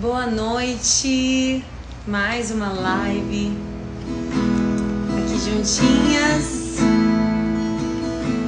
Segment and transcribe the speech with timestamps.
[0.00, 1.64] Boa noite,
[2.04, 3.56] mais uma live
[5.16, 6.78] aqui juntinhas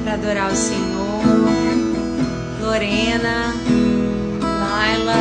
[0.02, 1.22] para adorar o Senhor.
[2.60, 3.54] Lorena,
[4.42, 5.14] Laila,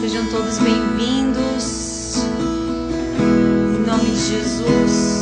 [0.00, 2.18] sejam todos bem-vindos.
[3.74, 5.15] Em nome de Jesus.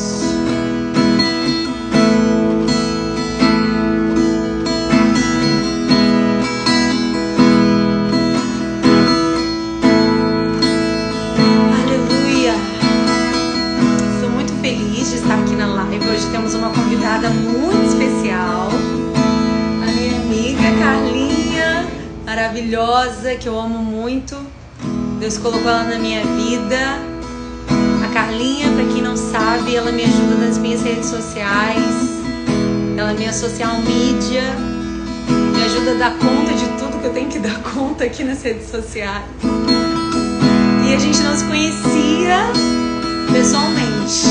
[23.25, 24.37] Maravilhosa, que eu amo muito.
[25.19, 26.99] Deus colocou ela na minha vida.
[28.05, 32.21] A Carlinha, para quem não sabe, ela me ajuda nas minhas redes sociais.
[32.97, 34.43] Ela é minha social media,
[35.53, 38.43] me ajuda a dar conta de tudo que eu tenho que dar conta aqui nas
[38.43, 39.25] redes sociais.
[40.87, 42.39] E a gente não se conhecia
[43.33, 44.27] pessoalmente.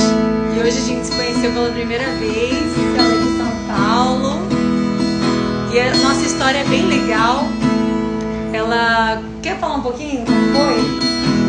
[0.55, 2.64] E hoje a gente se conheceu pela primeira vez.
[2.97, 4.39] Ela é de São Paulo.
[5.73, 7.62] E a nossa história é bem legal.
[8.64, 10.78] Ela quer falar um pouquinho como foi?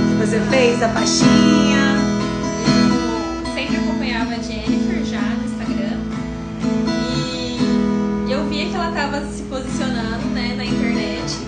[0.08, 1.94] Que você fez a pastinha?
[3.46, 6.00] Eu sempre acompanhava a Jennifer já no Instagram
[8.26, 11.38] e eu via que ela estava se posicionando né, na internet.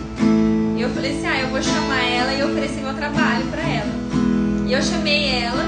[0.77, 3.93] E eu falei assim: ah, eu vou chamar ela e oferecer meu trabalho para ela.
[4.69, 5.65] E eu chamei ela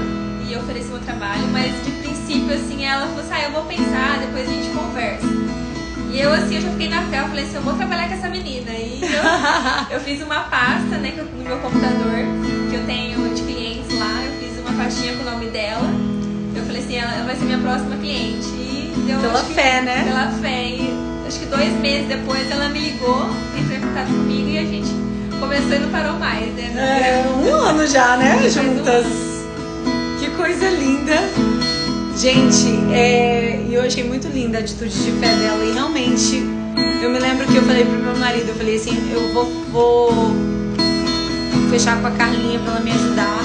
[0.49, 4.19] e ofereci meu trabalho, mas de princípio assim ela falou assim: ah, eu vou pensar,
[4.21, 5.68] depois a gente conversa.
[6.11, 8.13] E eu assim, eu já fiquei na fé, eu falei assim, eu vou trabalhar com
[8.15, 8.71] essa menina.
[8.71, 12.25] E eu, eu fiz uma pasta, né, eu- no meu computador,
[12.69, 15.87] que eu tenho de clientes lá, eu fiz uma pastinha com o nome dela.
[16.55, 18.47] Eu falei assim, ela, ela vai ser minha próxima cliente.
[18.47, 20.03] E deu, Pela acho que- fé, né?
[20.03, 20.65] Pela fé.
[20.67, 20.93] E
[21.27, 24.89] acho que dois meses depois ela me ligou, entrou em contato comigo e a gente
[25.39, 27.23] começou e não parou mais, né?
[27.23, 28.35] É, um ano já, né?
[28.35, 29.05] Mais um Juntas.
[30.19, 31.13] Que coisa linda.
[32.19, 35.63] Gente, é, e eu achei muito linda a atitude de fé dela.
[35.63, 36.43] E realmente,
[37.01, 40.35] eu me lembro que eu falei pro meu marido, eu falei assim, eu vou, vou
[41.69, 43.39] fechar com a Carlinha pra ela me ajudar.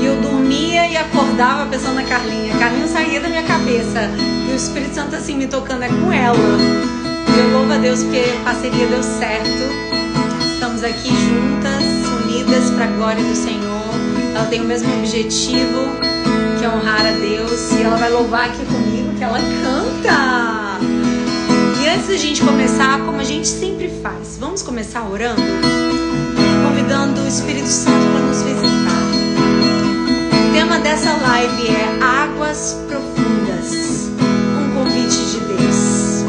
[0.00, 2.54] E eu dormia e acordava pensando na Carlinha.
[2.54, 4.10] A Carlinha saía da minha cabeça.
[4.48, 6.38] E o Espírito Santo assim me tocando é com ela.
[7.38, 9.68] Eu louvo a Deus porque a parceria deu certo.
[10.54, 14.34] Estamos aqui juntas, unidas para a glória do Senhor.
[14.34, 16.08] Ela tem o mesmo objetivo,
[16.74, 17.72] honrar a Deus.
[17.72, 20.78] E ela vai louvar aqui comigo, que ela canta.
[21.82, 25.42] E antes da gente começar, como a gente sempre faz, vamos começar orando?
[26.64, 28.68] Convidando o Espírito Santo para nos visitar.
[30.48, 33.18] O tema dessa live é Águas Profundas
[34.58, 36.24] um convite de Deus.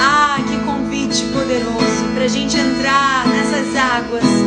[0.00, 4.43] Ah, que convite poderoso pra gente entrar nessas águas.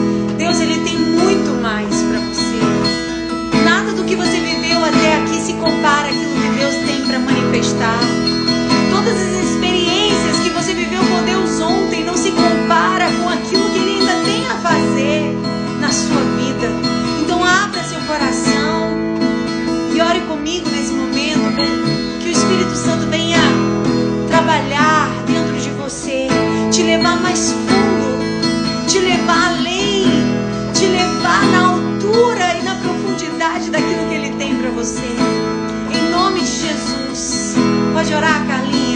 [36.78, 37.56] Jesus.
[37.94, 38.87] Pode orar, Carlinha.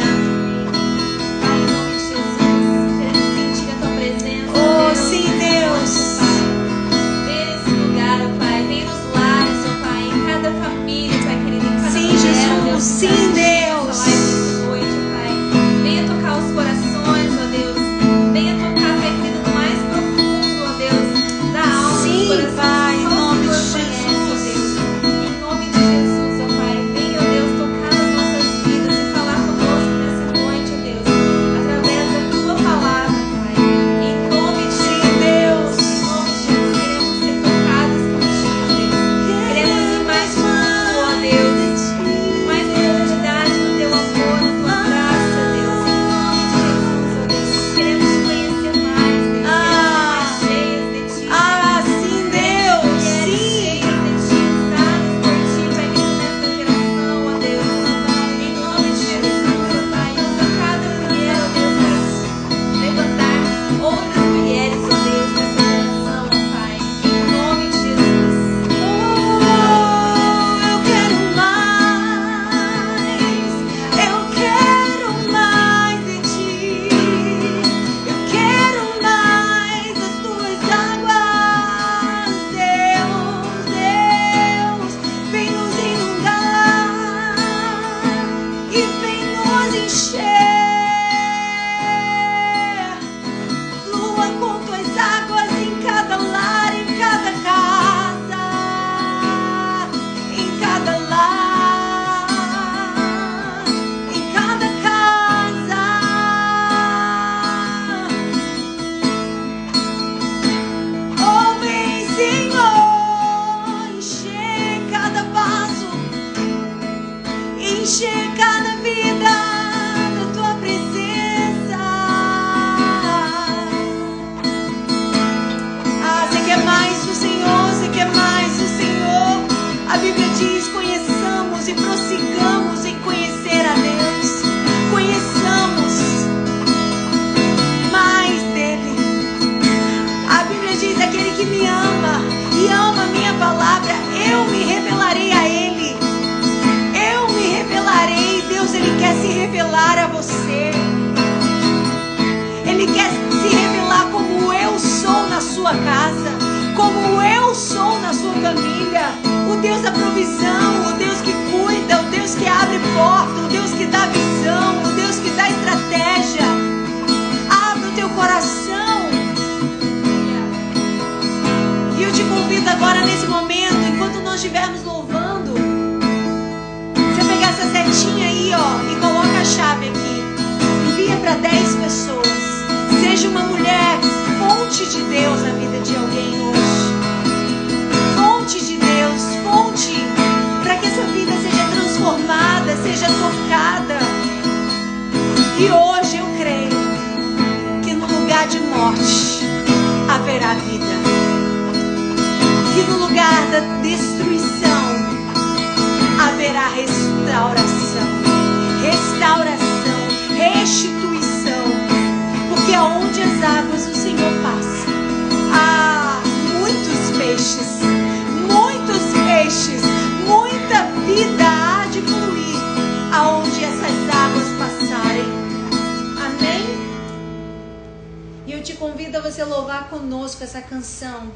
[229.31, 231.31] Você louvar conosco essa canção.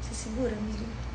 [0.00, 1.05] Você segura, Miriam?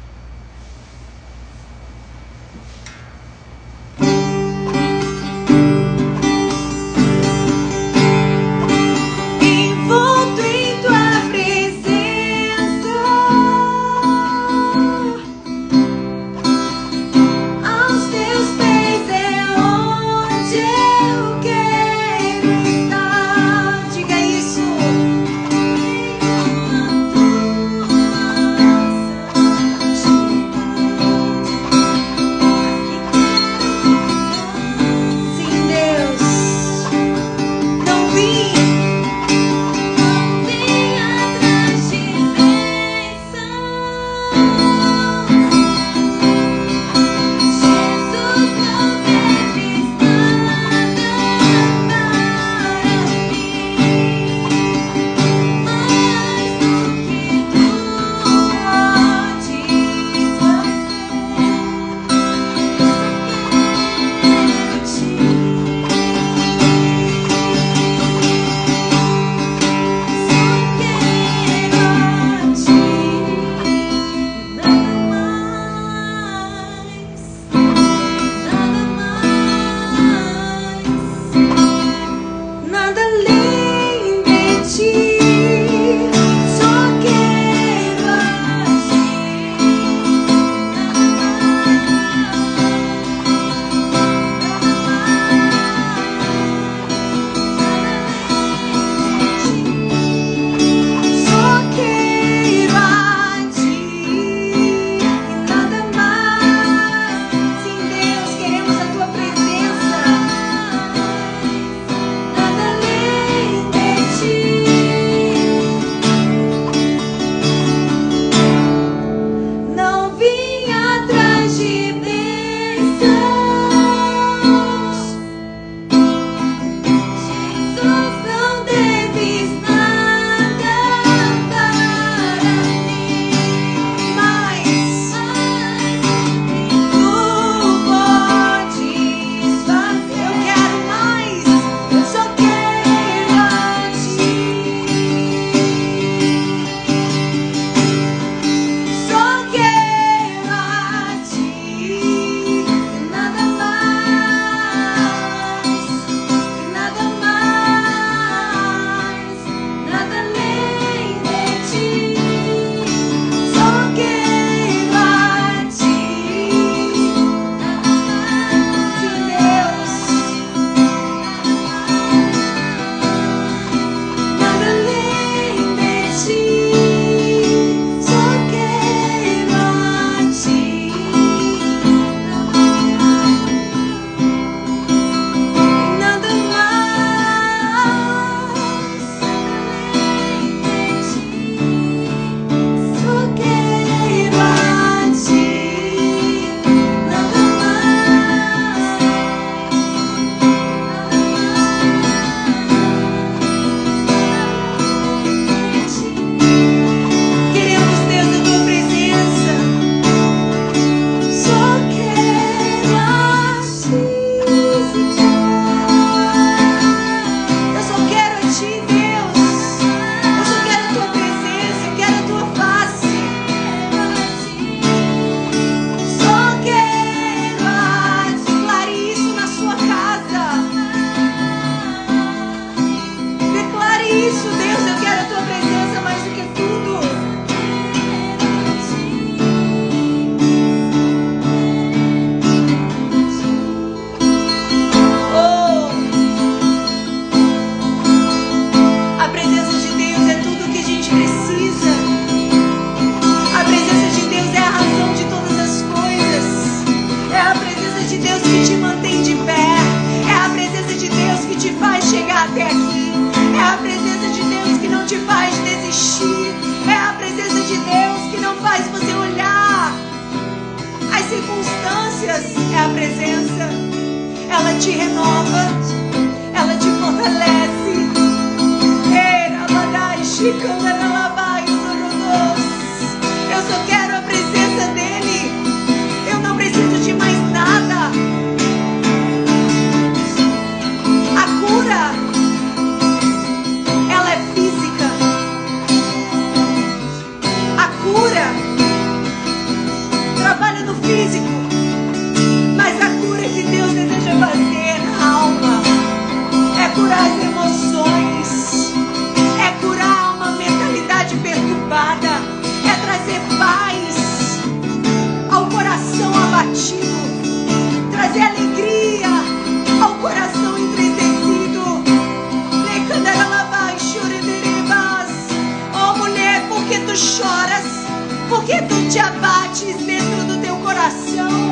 [328.52, 331.72] Por que tu te abates dentro do teu coração?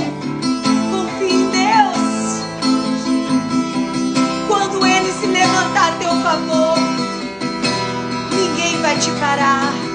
[0.89, 2.41] Confia em Deus.
[4.47, 6.77] Quando Ele se levantar a teu favor,
[8.31, 9.88] ninguém vai te parar.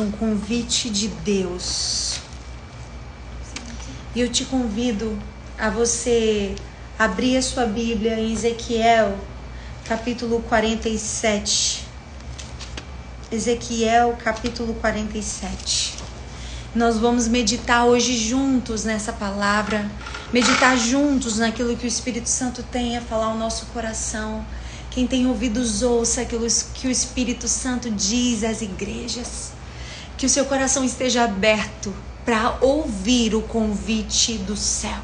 [0.00, 2.20] um convite de Deus.
[4.14, 5.16] E eu te convido
[5.58, 6.54] a você
[6.98, 9.16] abrir a sua Bíblia em Ezequiel,
[9.84, 11.84] capítulo 47.
[13.30, 15.94] Ezequiel, capítulo 47.
[16.74, 19.90] Nós vamos meditar hoje juntos nessa palavra,
[20.32, 24.44] meditar juntos naquilo que o Espírito Santo tem a falar ao nosso coração.
[24.90, 29.59] Quem tem ouvidos, ouça aquilo que o Espírito Santo diz às igrejas
[30.20, 31.94] que o seu coração esteja aberto
[32.26, 34.98] para ouvir o convite do céu.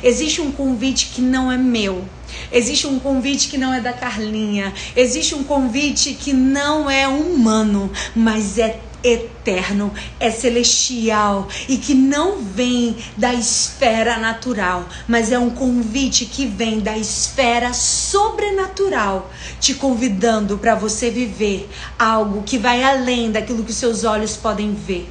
[0.00, 2.04] Existe um convite que não é meu.
[2.52, 4.72] Existe um convite que não é da Carlinha.
[4.94, 12.42] Existe um convite que não é humano, mas é eterno, é celestial e que não
[12.42, 20.56] vem da esfera natural, mas é um convite que vem da esfera sobrenatural, te convidando
[20.56, 25.08] para você viver algo que vai além daquilo que seus olhos podem ver.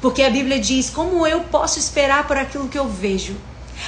[0.00, 3.34] Porque a Bíblia diz: Como eu posso esperar por aquilo que eu vejo?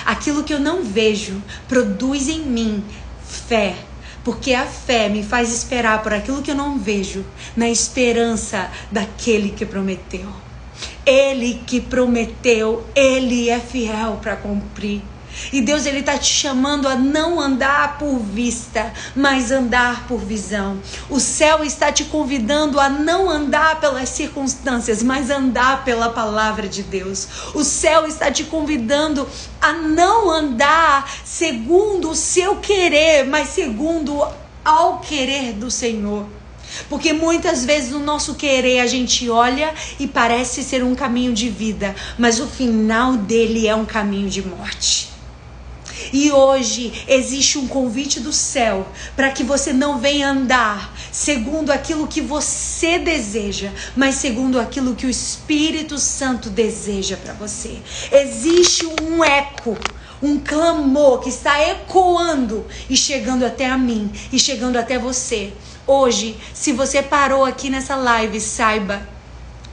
[0.05, 2.85] Aquilo que eu não vejo produz em mim
[3.49, 3.77] fé,
[4.27, 9.51] porque a fé me faz esperar por aquilo que eu não vejo, na esperança daquele
[9.51, 10.27] que prometeu.
[11.07, 15.01] Ele que prometeu, ele é fiel para cumprir.
[15.53, 20.79] E Deus ele tá te chamando a não andar por vista, mas andar por visão.
[21.09, 26.83] O céu está te convidando a não andar pelas circunstâncias, mas andar pela palavra de
[26.83, 27.29] Deus.
[27.55, 29.29] O céu está te convidando
[29.61, 34.27] a não andar segundo o seu querer, mas segundo
[34.64, 36.27] ao querer do Senhor.
[36.88, 41.49] Porque muitas vezes no nosso querer a gente olha e parece ser um caminho de
[41.49, 45.15] vida, mas o final dele é um caminho de morte.
[46.13, 52.07] E hoje existe um convite do céu para que você não venha andar segundo aquilo
[52.07, 57.79] que você deseja, mas segundo aquilo que o Espírito Santo deseja para você.
[58.13, 59.77] Existe um eco
[60.23, 65.53] um clamor que está ecoando e chegando até a mim e chegando até você.
[65.87, 69.15] Hoje, se você parou aqui nessa live, saiba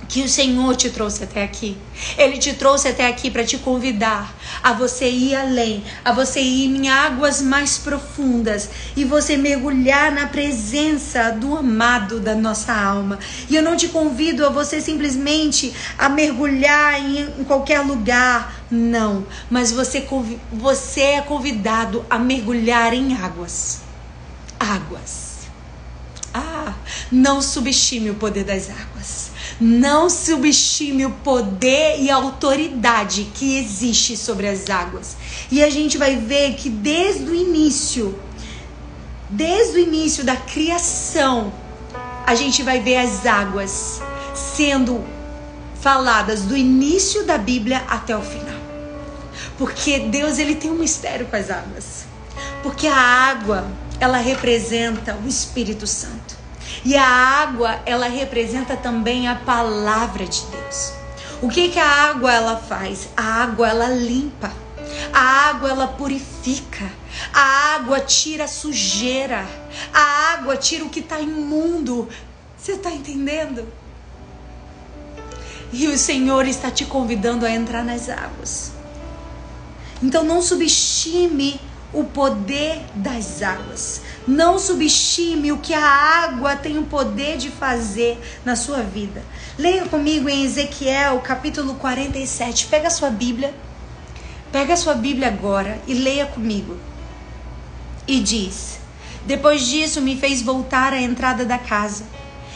[0.07, 1.77] que o Senhor te trouxe até aqui.
[2.17, 6.65] Ele te trouxe até aqui para te convidar a você ir além, a você ir
[6.65, 13.19] em águas mais profundas e você mergulhar na presença do amado da nossa alma.
[13.49, 19.71] E eu não te convido a você simplesmente a mergulhar em, qualquer lugar, não, mas
[19.71, 20.07] você,
[20.51, 23.81] você é convidado a mergulhar em águas.
[24.59, 25.33] Águas.
[26.33, 26.73] Ah,
[27.11, 29.32] não subestime o poder das águas.
[29.59, 35.15] Não subestime o poder e a autoridade que existe sobre as águas.
[35.51, 38.17] E a gente vai ver que desde o início,
[39.29, 41.53] desde o início da criação,
[42.25, 44.01] a gente vai ver as águas
[44.33, 45.03] sendo
[45.81, 48.61] faladas do início da Bíblia até o final.
[49.57, 52.05] Porque Deus ele tem um mistério com as águas.
[52.63, 53.67] Porque a água,
[53.99, 56.22] ela representa o Espírito Santo.
[56.85, 60.93] E a água, ela representa também a palavra de Deus.
[61.41, 63.09] O que que a água ela faz?
[63.15, 64.51] A água ela limpa.
[65.13, 66.91] A água ela purifica.
[67.33, 69.45] A água tira a sujeira.
[69.93, 72.09] A água tira o que está imundo.
[72.57, 73.67] Você está entendendo?
[75.71, 78.71] E o Senhor está te convidando a entrar nas águas.
[80.01, 81.59] Então não subestime
[81.93, 84.01] o poder das águas.
[84.25, 89.21] Não subestime o que a água tem o poder de fazer na sua vida.
[89.57, 92.67] Leia comigo em Ezequiel, capítulo 47.
[92.67, 93.53] Pega a sua Bíblia.
[94.49, 96.77] Pega a sua Bíblia agora e leia comigo.
[98.07, 98.79] E diz:
[99.25, 102.05] Depois disso me fez voltar à entrada da casa.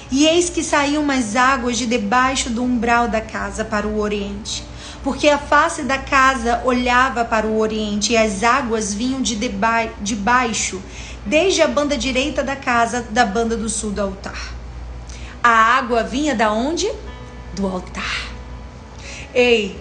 [0.10, 4.64] E eis que saíam umas águas de debaixo do umbral da casa para o oriente
[5.08, 9.86] porque a face da casa olhava para o oriente e as águas vinham de, deba
[10.02, 10.82] de baixo
[11.28, 14.54] desde a banda direita da casa, da banda do sul do altar.
[15.44, 16.90] A água vinha da onde?
[17.54, 18.28] Do altar.
[19.34, 19.78] Ei,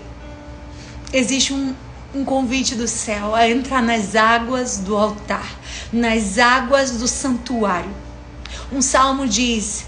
[1.12, 1.74] existe um,
[2.14, 5.48] um convite do céu a entrar nas águas do altar,
[5.92, 7.94] nas águas do santuário.
[8.72, 9.86] Um salmo diz: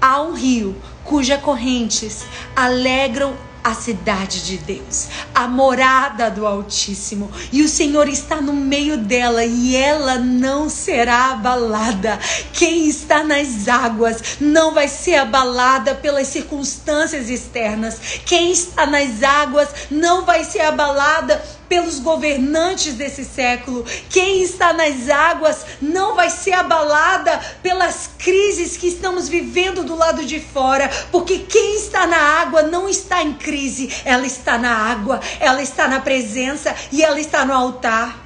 [0.00, 2.24] há um rio cujas correntes
[2.54, 8.96] alegram a cidade de Deus, a morada do Altíssimo, e o Senhor está no meio
[8.96, 12.18] dela e ela não será abalada.
[12.52, 17.98] Quem está nas águas não vai ser abalada pelas circunstâncias externas.
[18.26, 21.40] Quem está nas águas não vai ser abalada
[21.72, 23.82] pelos governantes desse século.
[24.10, 30.22] Quem está nas águas não vai ser abalada pelas crises que estamos vivendo do lado
[30.22, 35.18] de fora, porque quem está na água não está em crise, ela está na água,
[35.40, 38.21] ela está na presença e ela está no altar.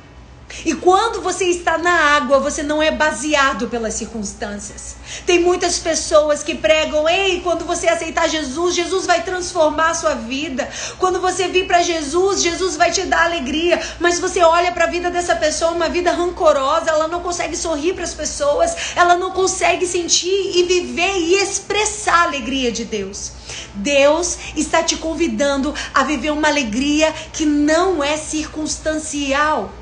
[0.64, 4.97] E quando você está na água, você não é baseado pelas circunstâncias.
[5.25, 10.14] Tem muitas pessoas que pregam: "Ei, quando você aceitar Jesus, Jesus vai transformar a sua
[10.14, 10.69] vida.
[10.99, 13.81] Quando você vir para Jesus, Jesus vai te dar alegria".
[14.01, 17.95] Mas você olha para a vida dessa pessoa, uma vida rancorosa, ela não consegue sorrir
[17.95, 23.33] para as pessoas, ela não consegue sentir e viver e expressar a alegria de Deus.
[23.75, 29.73] Deus está te convidando a viver uma alegria que não é circunstancial.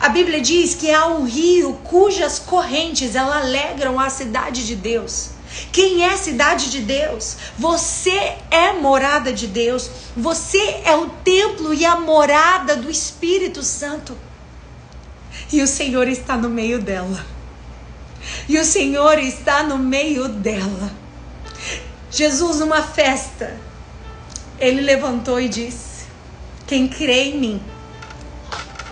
[0.00, 5.30] A Bíblia diz que há um rio cujas correntes ela alegram a cidade de Deus.
[5.70, 7.36] Quem é cidade de Deus?
[7.56, 9.90] Você é morada de Deus.
[10.16, 14.16] Você é o templo e a morada do Espírito Santo.
[15.52, 17.24] E o Senhor está no meio dela.
[18.48, 20.90] E o Senhor está no meio dela.
[22.10, 23.56] Jesus, numa festa,
[24.58, 26.06] ele levantou e disse:
[26.66, 27.62] Quem crê em mim,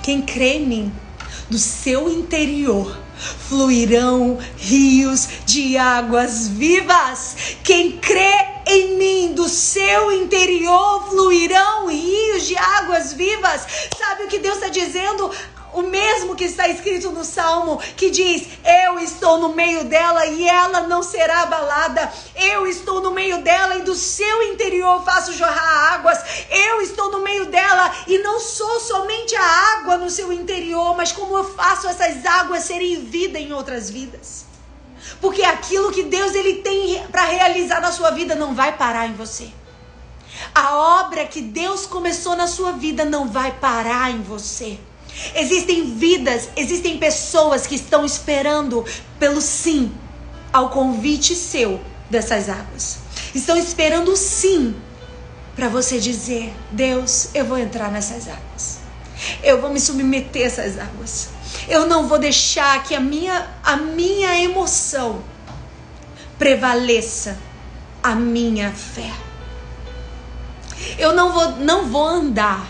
[0.02, 0.92] quem crê em mim,
[1.48, 7.56] do seu interior fluirão rios de águas vivas.
[7.62, 13.66] Quem crê em mim, do seu interior fluirão rios de águas vivas.
[13.96, 15.30] Sabe o que Deus está dizendo?
[15.72, 20.48] O mesmo que está escrito no Salmo, que diz: Eu estou no meio dela e
[20.48, 22.12] ela não será abalada.
[22.34, 26.18] Eu estou no meio dela e do seu interior faço jorrar águas.
[26.50, 29.44] Eu estou no meio dela e não sou somente a
[29.78, 34.44] água no seu interior, mas como eu faço essas águas serem vida em outras vidas.
[35.20, 39.14] Porque aquilo que Deus ele tem para realizar na sua vida não vai parar em
[39.14, 39.48] você.
[40.54, 44.78] A obra que Deus começou na sua vida não vai parar em você.
[45.34, 48.84] Existem vidas, existem pessoas que estão esperando
[49.18, 49.92] pelo sim
[50.52, 52.98] ao convite seu dessas águas.
[53.34, 54.74] Estão esperando sim
[55.54, 58.80] para você dizer: Deus, eu vou entrar nessas águas.
[59.42, 61.28] Eu vou me submeter a essas águas.
[61.68, 65.22] Eu não vou deixar que a minha, a minha emoção
[66.38, 67.38] prevaleça
[68.02, 69.12] a minha fé.
[70.98, 72.66] Eu não vou, não vou andar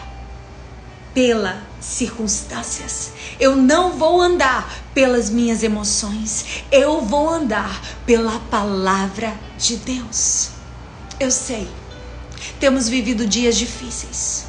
[1.15, 3.13] pela circunstâncias.
[3.39, 6.65] Eu não vou andar pelas minhas emoções.
[6.71, 10.51] Eu vou andar pela palavra de Deus.
[11.19, 11.69] Eu sei.
[12.59, 14.47] Temos vivido dias difíceis.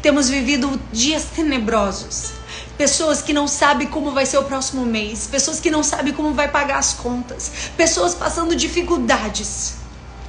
[0.00, 2.32] Temos vivido dias tenebrosos.
[2.78, 6.32] Pessoas que não sabem como vai ser o próximo mês, pessoas que não sabem como
[6.32, 9.74] vai pagar as contas, pessoas passando dificuldades.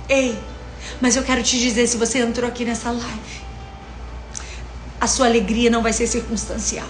[0.09, 0.37] Ei,
[1.01, 3.43] mas eu quero te dizer se você entrou aqui nessa live,
[5.03, 6.87] a sua alegria não vai ser circunstancial.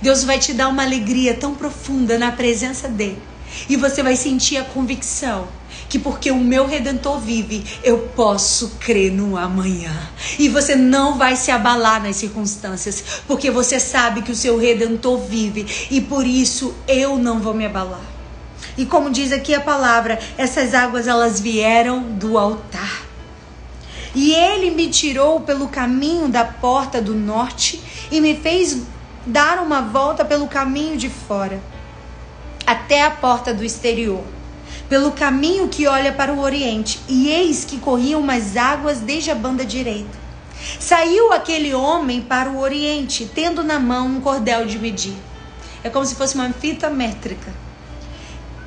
[0.00, 3.20] Deus vai te dar uma alegria tão profunda na presença dele.
[3.68, 5.48] E você vai sentir a convicção
[5.88, 9.92] que porque o meu redentor vive, eu posso crer no amanhã.
[10.38, 15.18] E você não vai se abalar nas circunstâncias, porque você sabe que o seu redentor
[15.18, 18.04] vive e por isso eu não vou me abalar.
[18.76, 23.07] E como diz aqui a palavra, essas águas elas vieram do altar.
[24.20, 28.82] E ele me tirou pelo caminho da porta do norte e me fez
[29.24, 31.62] dar uma volta pelo caminho de fora,
[32.66, 34.24] até a porta do exterior,
[34.88, 36.98] pelo caminho que olha para o oriente.
[37.08, 40.18] E eis que corriam umas águas desde a banda direita.
[40.80, 45.14] Saiu aquele homem para o oriente, tendo na mão um cordel de medir.
[45.84, 47.54] É como se fosse uma fita métrica.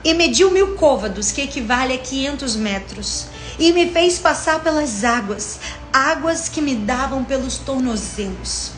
[0.02, 3.31] E mediu mil côvados, que equivale a 500 metros
[3.62, 5.60] e me fez passar pelas águas,
[5.94, 8.72] águas que me davam pelos tornozelos.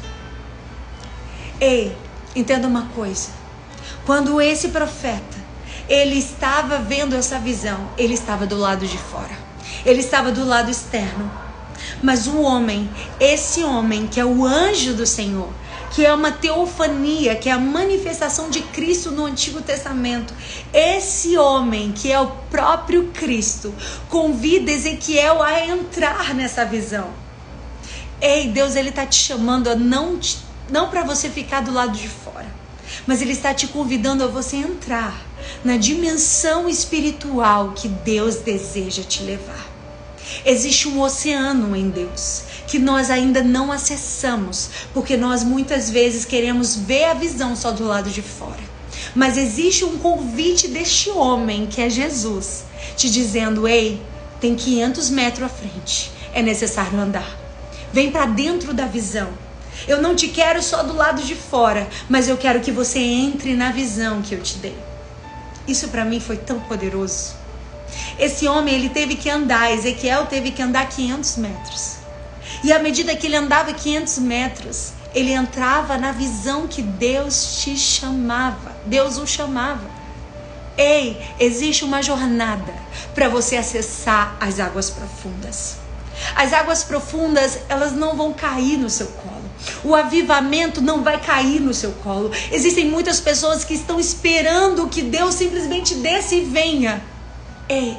[1.57, 1.95] Ei,
[2.35, 3.29] entenda uma coisa.
[4.05, 5.37] Quando esse profeta,
[5.87, 9.31] ele estava vendo essa visão, ele estava do lado de fora.
[9.85, 11.31] Ele estava do lado externo.
[12.01, 12.89] Mas o homem,
[13.21, 15.49] esse homem que é o anjo do Senhor,
[15.93, 20.33] que é uma teofania, que é a manifestação de Cristo no Antigo Testamento.
[20.73, 23.73] Esse homem, que é o próprio Cristo,
[24.09, 27.11] convida Ezequiel a entrar nessa visão.
[28.19, 30.19] Ei, Deus, ele está te chamando a não,
[30.67, 32.47] não para você ficar do lado de fora,
[33.05, 35.21] mas ele está te convidando a você entrar
[35.63, 39.67] na dimensão espiritual que Deus deseja te levar.
[40.43, 46.75] Existe um oceano em Deus que nós ainda não acessamos, porque nós muitas vezes queremos
[46.75, 48.73] ver a visão só do lado de fora.
[49.15, 52.63] Mas existe um convite deste homem, que é Jesus,
[52.95, 54.01] te dizendo: ei,
[54.39, 57.37] tem 500 metros à frente, é necessário andar.
[57.91, 59.29] Vem para dentro da visão.
[59.87, 63.55] Eu não te quero só do lado de fora, mas eu quero que você entre
[63.55, 64.75] na visão que eu te dei.
[65.67, 67.33] Isso para mim foi tão poderoso.
[68.17, 72.02] Esse homem, ele teve que andar, Ezequiel teve que andar 500 metros.
[72.63, 77.77] E à medida que ele andava 500 metros, ele entrava na visão que Deus te
[77.77, 79.91] chamava, Deus o chamava.
[80.77, 82.73] Ei, existe uma jornada
[83.13, 85.75] para você acessar as águas profundas.
[86.35, 89.43] As águas profundas, elas não vão cair no seu colo.
[89.83, 92.31] O avivamento não vai cair no seu colo.
[92.51, 97.03] Existem muitas pessoas que estão esperando que Deus simplesmente desça e venha.
[97.67, 97.97] Ei,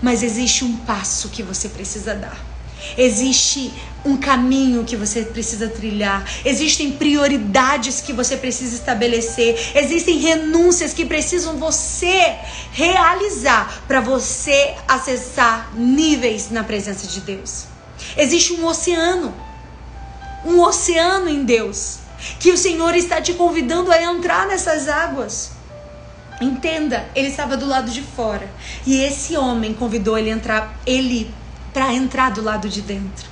[0.00, 2.49] Mas existe um passo que você precisa dar.
[2.96, 3.72] Existe
[4.04, 11.04] um caminho que você precisa trilhar, existem prioridades que você precisa estabelecer, existem renúncias que
[11.04, 12.36] precisam você
[12.72, 17.64] realizar para você acessar níveis na presença de Deus.
[18.16, 19.34] Existe um oceano,
[20.44, 21.98] um oceano em Deus,
[22.38, 25.52] que o Senhor está te convidando a entrar nessas águas.
[26.40, 28.48] Entenda, ele estava do lado de fora
[28.86, 31.34] e esse homem convidou ele a entrar, ele
[31.72, 33.30] para entrar do lado de dentro.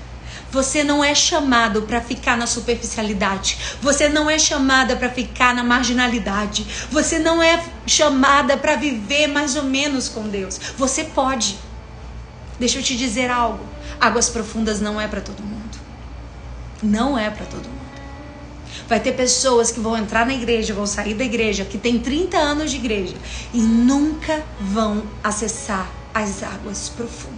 [0.51, 3.59] Você não é chamado para ficar na superficialidade.
[3.83, 6.67] Você não é chamada para ficar na marginalidade.
[6.91, 10.59] Você não é chamada para viver mais ou menos com Deus.
[10.79, 11.59] Você pode.
[12.59, 13.65] Deixa eu te dizer algo.
[14.01, 15.79] Águas profundas não é para todo mundo.
[16.83, 17.79] Não é para todo mundo.
[18.89, 22.39] Vai ter pessoas que vão entrar na igreja, vão sair da igreja, que tem 30
[22.39, 23.17] anos de igreja
[23.53, 27.38] e nunca vão acessar as águas profundas.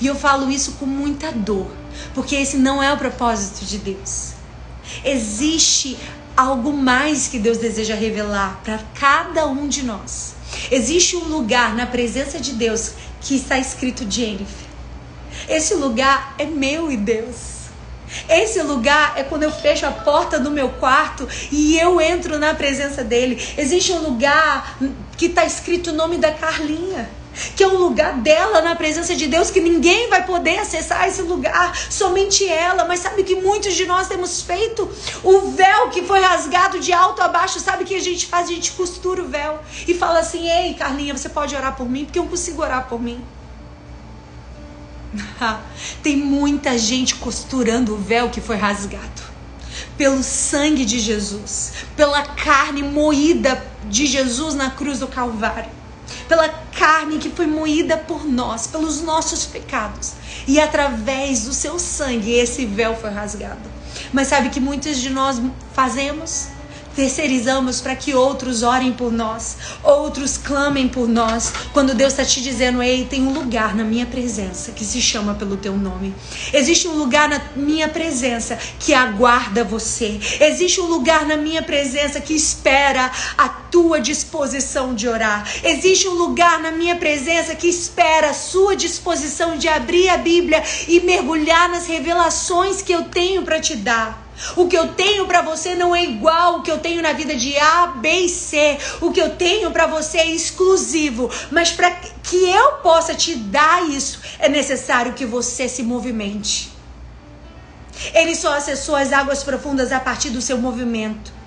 [0.00, 1.70] E eu falo isso com muita dor,
[2.14, 4.32] porque esse não é o propósito de Deus.
[5.04, 5.96] Existe
[6.36, 10.34] algo mais que Deus deseja revelar para cada um de nós.
[10.70, 14.66] Existe um lugar na presença de Deus que está escrito Jennifer.
[15.48, 17.52] Esse lugar é meu e Deus.
[18.28, 22.54] Esse lugar é quando eu fecho a porta do meu quarto e eu entro na
[22.54, 23.42] presença dele.
[23.56, 24.78] Existe um lugar
[25.16, 27.08] que está escrito o nome da Carlinha
[27.56, 31.22] que é um lugar dela na presença de Deus, que ninguém vai poder acessar esse
[31.22, 32.84] lugar, somente ela.
[32.84, 34.88] Mas sabe que muitos de nós temos feito?
[35.22, 38.48] O véu que foi rasgado de alto a baixo, sabe o que a gente faz?
[38.48, 42.04] A gente costura o véu e fala assim: Ei, Carlinha, você pode orar por mim?
[42.04, 43.22] Porque eu não consigo orar por mim.
[46.02, 49.22] Tem muita gente costurando o véu que foi rasgado
[49.96, 55.81] pelo sangue de Jesus, pela carne moída de Jesus na cruz do Calvário
[56.28, 60.12] pela carne que foi moída por nós, pelos nossos pecados.
[60.46, 63.70] E através do seu sangue esse véu foi rasgado.
[64.12, 65.40] Mas sabe que muitos de nós
[65.72, 66.48] fazemos?
[66.94, 72.40] Terceirizamos para que outros orem por nós, outros clamem por nós, quando Deus está te
[72.42, 76.14] dizendo: Ei, tem um lugar na minha presença que se chama pelo teu nome.
[76.52, 80.20] Existe um lugar na minha presença que aguarda você.
[80.40, 85.48] Existe um lugar na minha presença que espera a tua disposição de orar.
[85.64, 90.62] Existe um lugar na minha presença que espera a sua disposição de abrir a Bíblia
[90.86, 94.31] e mergulhar nas revelações que eu tenho para te dar.
[94.56, 97.34] O que eu tenho para você não é igual o que eu tenho na vida
[97.34, 98.78] de A, B e C.
[99.00, 103.88] O que eu tenho para você é exclusivo, mas para que eu possa te dar
[103.88, 106.72] isso, é necessário que você se movimente.
[108.14, 111.41] Ele só acessou as águas profundas a partir do seu movimento.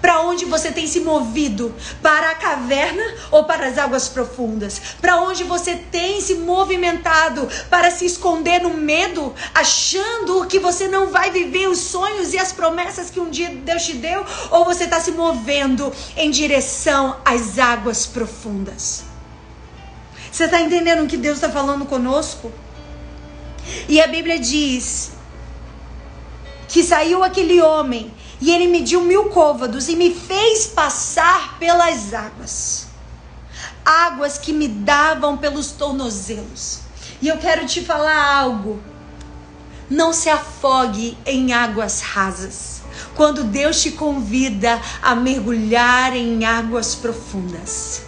[0.00, 1.74] Para onde você tem se movido?
[2.02, 4.80] Para a caverna ou para as águas profundas?
[5.00, 7.48] Para onde você tem se movimentado?
[7.70, 12.52] Para se esconder no medo, achando que você não vai viver os sonhos e as
[12.52, 14.24] promessas que um dia Deus te deu?
[14.50, 19.04] Ou você está se movendo em direção às águas profundas?
[20.30, 22.52] Você está entendendo o que Deus está falando conosco?
[23.88, 25.12] E a Bíblia diz
[26.68, 32.86] que saiu aquele homem e ele mediu mil côvados e me fez passar pelas águas.
[33.84, 36.80] Águas que me davam pelos tornozelos.
[37.20, 38.80] E eu quero te falar algo.
[39.90, 42.82] Não se afogue em águas rasas.
[43.14, 48.02] Quando Deus te convida a mergulhar em águas profundas.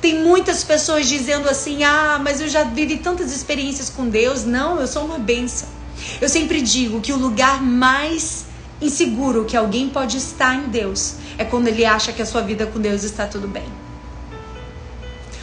[0.00, 4.44] Tem muitas pessoas dizendo assim: ah, mas eu já vivi tantas experiências com Deus.
[4.44, 5.68] Não, eu sou uma benção.
[6.20, 8.47] Eu sempre digo que o lugar mais
[8.80, 12.66] inseguro que alguém pode estar em Deus é quando ele acha que a sua vida
[12.66, 13.66] com Deus está tudo bem.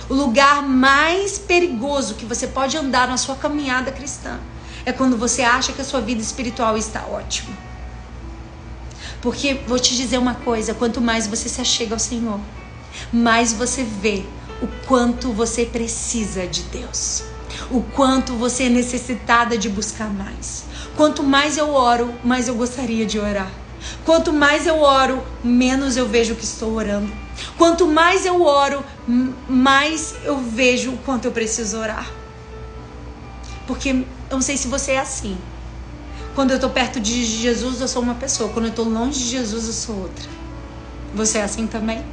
[0.08, 4.40] O lugar mais perigoso que você pode andar na sua caminhada cristã
[4.86, 7.56] é quando você acha que a sua vida espiritual está ótima.
[9.20, 12.40] Porque vou te dizer uma coisa: quanto mais você se achega ao Senhor,
[13.12, 14.24] mais você vê
[14.62, 17.24] o quanto você precisa de Deus,
[17.72, 20.66] o quanto você é necessitada de buscar mais.
[20.96, 23.52] Quanto mais eu oro, mais eu gostaria de orar.
[24.04, 27.12] Quanto mais eu oro, menos eu vejo que estou orando.
[27.58, 28.84] Quanto mais eu oro,
[29.48, 32.10] mais eu vejo o quanto eu preciso orar.
[33.68, 35.38] Porque eu não sei se você é assim.
[36.34, 38.50] Quando eu estou perto de Jesus, eu sou uma pessoa.
[38.50, 40.26] Quando eu estou longe de Jesus, eu sou outra.
[41.14, 42.04] Você é assim também?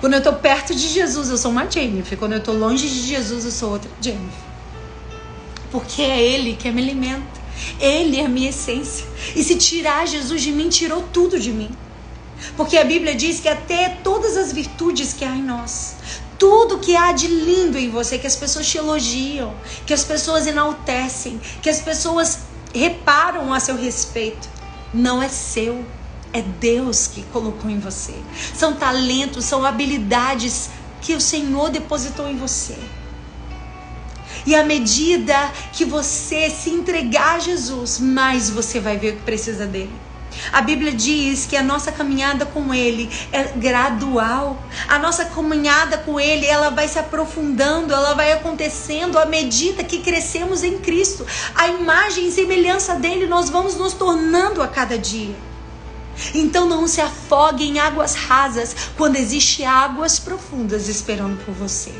[0.00, 2.16] Quando eu estou perto de Jesus, eu sou uma Jennifer.
[2.18, 4.44] Quando eu estou longe de Jesus, eu sou outra Jennifer.
[5.70, 7.43] Porque é Ele que me alimenta.
[7.80, 9.06] Ele é a minha essência.
[9.34, 11.70] E se tirar Jesus de mim, tirou tudo de mim.
[12.56, 15.96] Porque a Bíblia diz que até todas as virtudes que há em nós,
[16.38, 19.54] tudo que há de lindo em você, que as pessoas te elogiam,
[19.86, 22.40] que as pessoas enaltecem, que as pessoas
[22.74, 24.48] reparam a seu respeito,
[24.92, 25.84] não é seu.
[26.32, 28.12] É Deus que colocou em você.
[28.52, 30.68] São talentos, são habilidades
[31.00, 32.76] que o Senhor depositou em você.
[34.46, 35.34] E à medida
[35.72, 39.92] que você se entregar a Jesus, mais você vai ver o que precisa dele.
[40.52, 44.58] A Bíblia diz que a nossa caminhada com Ele é gradual.
[44.88, 50.00] A nossa caminhada com Ele, ela vai se aprofundando, ela vai acontecendo à medida que
[50.00, 51.26] crescemos em Cristo.
[51.54, 55.34] A imagem e semelhança dele nós vamos nos tornando a cada dia.
[56.34, 61.92] Então não se afogue em águas rasas quando existe águas profundas esperando por você.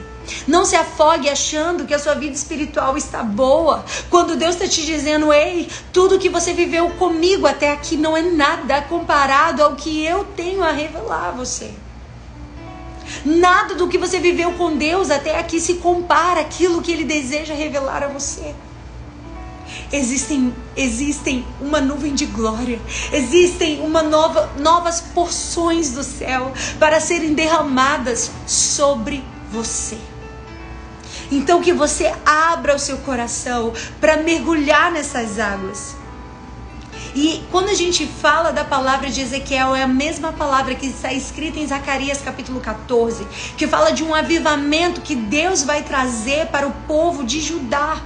[0.46, 4.84] Não se afogue achando que a sua vida espiritual está boa, quando Deus está te
[4.84, 10.04] dizendo: ei, tudo que você viveu comigo até aqui não é nada comparado ao que
[10.04, 11.72] eu tenho a revelar a você.
[13.24, 17.52] Nada do que você viveu com Deus até aqui se compara àquilo que Ele deseja
[17.52, 18.54] revelar a você.
[19.92, 22.80] Existem, existem uma nuvem de glória,
[23.12, 29.98] existem uma nova, novas porções do céu para serem derramadas sobre você.
[31.30, 35.96] Então que você abra o seu coração para mergulhar nessas águas.
[37.14, 41.12] E quando a gente fala da palavra de Ezequiel, é a mesma palavra que está
[41.12, 43.24] escrita em Zacarias capítulo 14,
[43.56, 48.02] que fala de um avivamento que Deus vai trazer para o povo de Judá.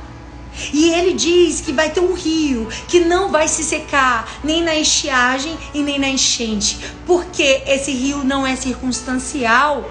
[0.73, 4.75] E ele diz que vai ter um rio que não vai se secar, nem na
[4.75, 9.89] estiagem e nem na enchente, porque esse rio não é circunstancial,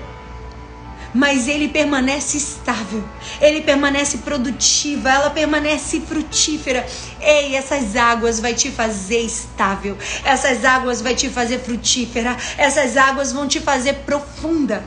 [1.13, 3.03] mas ele permanece estável,
[3.41, 6.85] ele permanece produtiva, ela permanece frutífera.
[7.19, 13.31] Ei, essas águas vai te fazer estável, essas águas vai te fazer frutífera, essas águas
[13.31, 14.83] vão te fazer profunda.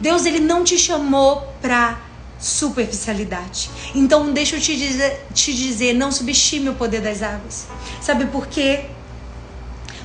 [0.00, 1.98] Deus ele não te chamou para
[2.44, 3.70] superficialidade.
[3.94, 7.66] Então, deixa eu te dizer, te dizer, não subestime o poder das águas.
[8.02, 8.84] Sabe por quê?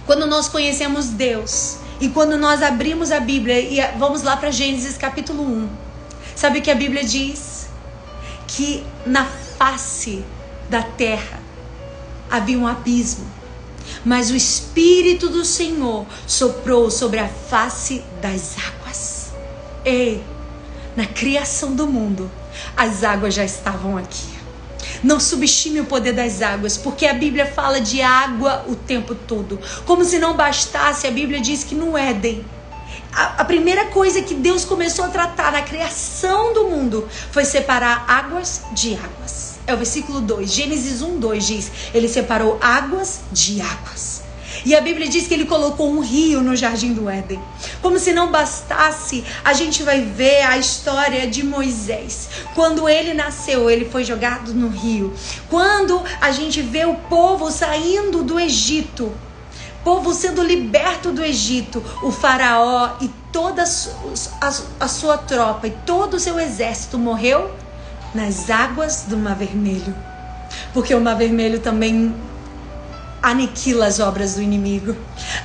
[0.05, 4.97] Quando nós conhecemos Deus e quando nós abrimos a Bíblia e vamos lá para Gênesis
[4.97, 5.69] capítulo 1.
[6.33, 7.67] Sabe o que a Bíblia diz?
[8.47, 10.23] Que na face
[10.69, 11.41] da terra
[12.31, 13.27] havia um abismo,
[14.05, 19.33] mas o Espírito do Senhor soprou sobre a face das águas.
[19.83, 20.23] Ei,
[20.95, 22.29] na criação do mundo,
[22.75, 24.39] as águas já estavam aqui.
[25.03, 29.59] Não subestime o poder das águas, porque a Bíblia fala de água o tempo todo.
[29.85, 32.45] Como se não bastasse, a Bíblia diz que no Éden,
[33.13, 38.05] a, a primeira coisa que Deus começou a tratar na criação do mundo foi separar
[38.07, 39.59] águas de águas.
[39.65, 44.28] É o versículo 2, Gênesis 1, 2 diz: Ele separou águas de águas.
[44.65, 47.39] E a Bíblia diz que ele colocou um rio no jardim do Éden.
[47.81, 52.29] Como se não bastasse, a gente vai ver a história de Moisés.
[52.53, 55.13] Quando ele nasceu, ele foi jogado no rio.
[55.49, 59.11] Quando a gente vê o povo saindo do Egito,
[59.83, 66.19] povo sendo liberto do Egito, o faraó e toda a, sua tropa e todo o
[66.19, 67.51] seu exército morreu
[68.13, 69.95] nas águas do Mar Vermelho.
[70.73, 72.13] Porque o Mar Vermelho também
[73.21, 74.95] aniquila as obras do inimigo.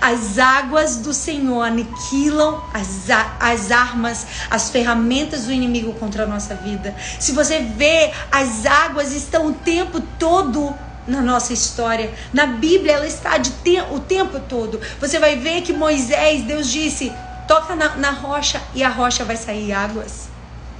[0.00, 3.08] As águas do Senhor aniquilam as,
[3.40, 6.94] as armas, as ferramentas do inimigo contra a nossa vida.
[7.18, 10.74] Se você vê, as águas estão o tempo todo
[11.06, 12.12] na nossa história.
[12.32, 14.80] Na Bíblia ela está de te o tempo todo.
[15.00, 17.12] Você vai ver que Moisés, Deus disse:
[17.46, 20.28] toca na, na rocha e a rocha vai sair águas.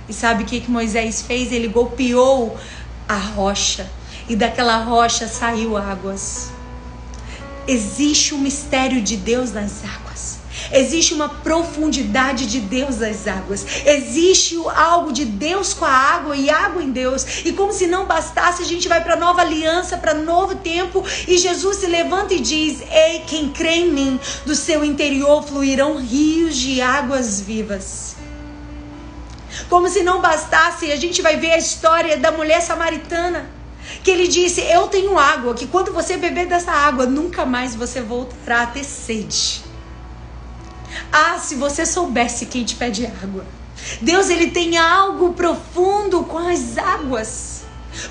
[0.09, 1.51] E sabe o que, que Moisés fez?
[1.51, 2.59] Ele golpeou
[3.09, 3.91] a rocha
[4.29, 6.54] e daquela rocha saiu águas.
[7.67, 10.05] Existe um mistério de Deus nas águas.
[10.73, 13.65] Existe uma profundidade de Deus nas águas.
[13.85, 17.45] Existe algo de Deus com a água e água em Deus.
[17.45, 21.05] E como se não bastasse, a gente vai para nova aliança, para novo tempo.
[21.29, 25.99] E Jesus se levanta e diz: Ei, quem crê em mim, do seu interior fluirão
[25.99, 28.17] rios de águas vivas.
[29.69, 33.54] Como se não bastasse, a gente vai ver a história da mulher samaritana
[34.03, 38.01] que ele disse: Eu tenho água, que quando você beber dessa água, nunca mais você
[38.01, 39.65] voltará a ter sede.
[41.13, 43.45] Ah, se você soubesse quem te pede água.
[44.01, 47.55] Deus ele tem algo profundo com as águas.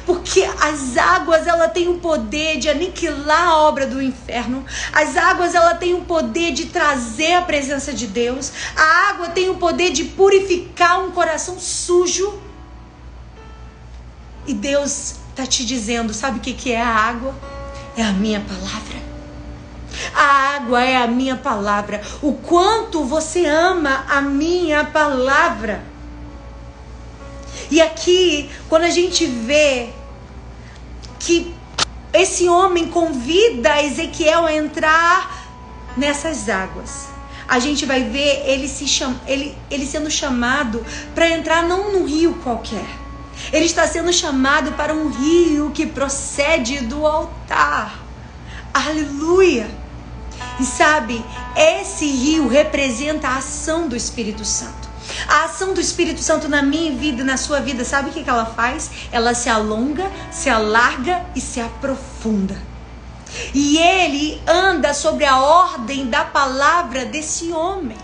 [0.05, 4.65] Porque as águas ela tem o poder de aniquilar a obra do inferno.
[4.93, 8.51] As águas ela tem o poder de trazer a presença de Deus.
[8.75, 12.39] A água tem o poder de purificar um coração sujo.
[14.47, 17.35] E Deus está te dizendo: sabe o que, que é a água?
[17.97, 19.03] É a minha palavra.
[20.15, 22.01] A água é a minha palavra.
[22.21, 25.83] O quanto você ama a minha palavra.
[27.69, 29.89] E aqui, quando a gente vê
[31.19, 31.53] que
[32.11, 35.47] esse homem convida Ezequiel a entrar
[35.97, 37.07] nessas águas.
[37.47, 39.19] A gente vai ver ele, se cham...
[39.27, 43.02] ele, ele sendo chamado para entrar não num rio qualquer.
[43.51, 47.99] Ele está sendo chamado para um rio que procede do altar.
[48.73, 49.69] Aleluia!
[50.59, 51.23] E sabe,
[51.55, 54.83] esse rio representa a ação do Espírito Santo.
[55.27, 58.27] A ação do Espírito Santo na minha vida e na sua vida, sabe o que,
[58.27, 58.89] ela faz?
[59.11, 62.59] Ela se alonga, se alarga e se aprofunda.
[63.53, 67.97] E ele anda sobre a ordem da palavra desse homem.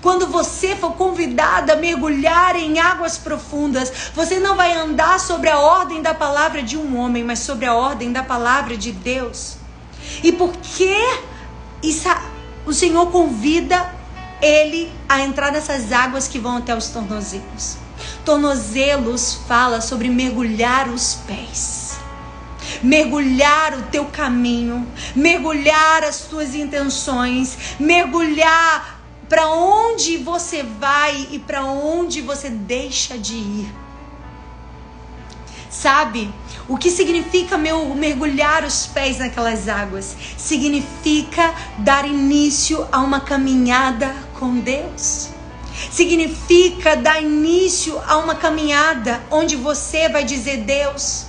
[0.00, 5.58] Quando você for convidado a mergulhar em águas profundas, você não vai andar sobre a
[5.58, 9.56] ordem da palavra de um homem, mas sobre a ordem da palavra de Deus.
[10.22, 10.94] E por que
[11.82, 12.08] isso,
[12.64, 13.92] o Senhor convida
[14.40, 17.76] ele a entrar nessas águas que vão até os tornozelos.
[18.24, 21.98] Tornozelos fala sobre mergulhar os pés.
[22.82, 24.86] Mergulhar o teu caminho,
[25.16, 28.97] mergulhar as tuas intenções, mergulhar
[29.28, 33.74] para onde você vai e para onde você deixa de ir.
[35.68, 36.32] Sabe?
[36.66, 40.16] O que significa meu mergulhar os pés naquelas águas?
[40.36, 45.28] Significa dar início a uma caminhada com Deus.
[45.90, 51.27] Significa dar início a uma caminhada onde você vai dizer: Deus,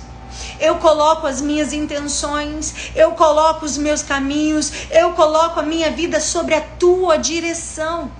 [0.60, 6.20] eu coloco as minhas intenções, eu coloco os meus caminhos, eu coloco a minha vida
[6.20, 8.10] sobre a tua direção.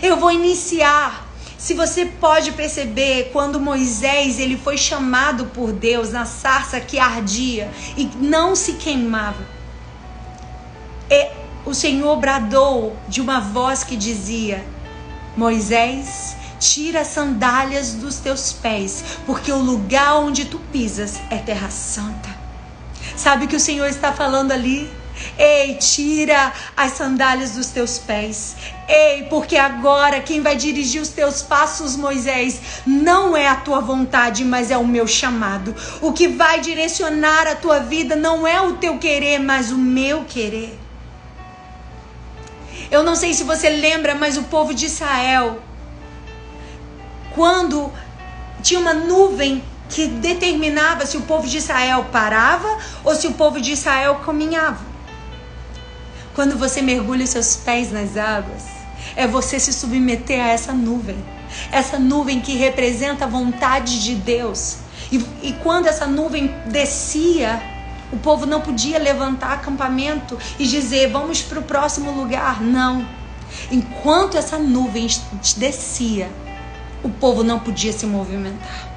[0.00, 1.26] Eu vou iniciar
[1.58, 7.70] se você pode perceber, quando Moisés ele foi chamado por Deus na sarça que ardia
[7.96, 9.46] e não se queimava,
[11.08, 11.30] e
[11.64, 14.64] o Senhor bradou de uma voz que dizia:
[15.36, 21.68] Moisés, tira as sandálias dos teus pés, porque o lugar onde tu pisas é terra
[21.70, 22.30] santa.
[23.16, 24.88] Sabe o que o Senhor está falando ali?
[25.36, 28.54] Ei, tira as sandálias dos teus pés.
[28.88, 34.44] Ei, porque agora quem vai dirigir os teus passos, Moisés, não é a tua vontade,
[34.44, 35.74] mas é o meu chamado.
[36.00, 40.24] O que vai direcionar a tua vida não é o teu querer, mas o meu
[40.24, 40.78] querer.
[42.88, 45.60] Eu não sei se você lembra, mas o povo de Israel,
[47.34, 47.92] quando
[48.62, 53.60] tinha uma nuvem que determinava se o povo de Israel parava ou se o povo
[53.60, 54.80] de Israel caminhava.
[56.34, 58.64] Quando você mergulha os seus pés nas águas,
[59.14, 61.22] é você se submeter a essa nuvem.
[61.70, 64.78] Essa nuvem que representa a vontade de Deus.
[65.10, 67.62] E, e quando essa nuvem descia,
[68.10, 72.62] o povo não podia levantar acampamento e dizer vamos para o próximo lugar.
[72.62, 73.06] Não.
[73.70, 75.06] Enquanto essa nuvem
[75.58, 76.30] descia,
[77.02, 78.92] o povo não podia se movimentar.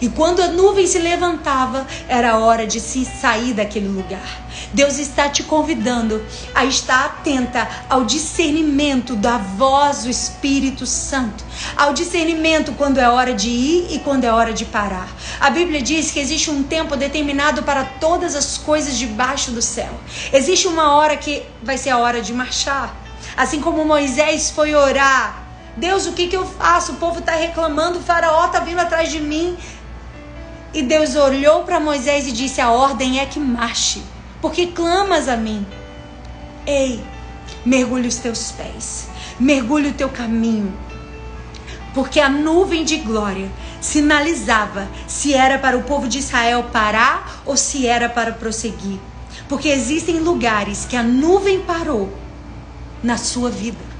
[0.00, 4.42] E quando a nuvem se levantava, era hora de se sair daquele lugar.
[4.72, 6.24] Deus está te convidando
[6.54, 11.44] a estar atenta ao discernimento da voz do Espírito Santo,
[11.76, 15.08] ao discernimento quando é hora de ir e quando é hora de parar.
[15.38, 19.92] A Bíblia diz que existe um tempo determinado para todas as coisas debaixo do céu.
[20.32, 22.96] Existe uma hora que vai ser a hora de marchar.
[23.36, 25.43] Assim como Moisés foi orar
[25.76, 26.92] Deus, o que, que eu faço?
[26.92, 29.56] O povo está reclamando, o faraó está vindo atrás de mim.
[30.72, 34.02] E Deus olhou para Moisés e disse: A ordem é que marche,
[34.40, 35.66] porque clamas a mim.
[36.66, 37.02] Ei,
[37.64, 39.08] mergulhe os teus pés,
[39.38, 40.72] mergulhe o teu caminho,
[41.92, 43.50] porque a nuvem de glória
[43.80, 48.98] sinalizava se era para o povo de Israel parar ou se era para prosseguir.
[49.48, 52.10] Porque existem lugares que a nuvem parou
[53.02, 53.93] na sua vida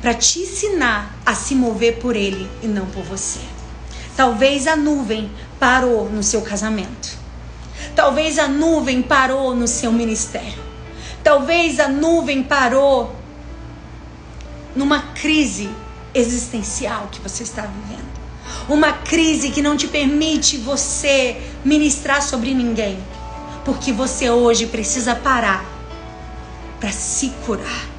[0.00, 3.40] para te ensinar a se mover por ele e não por você.
[4.16, 7.16] Talvez a nuvem parou no seu casamento.
[7.94, 10.64] Talvez a nuvem parou no seu ministério.
[11.22, 13.14] Talvez a nuvem parou
[14.74, 15.68] numa crise
[16.14, 18.06] existencial que você está vivendo.
[18.68, 22.98] Uma crise que não te permite você ministrar sobre ninguém.
[23.64, 25.64] Porque você hoje precisa parar
[26.78, 27.95] para se curar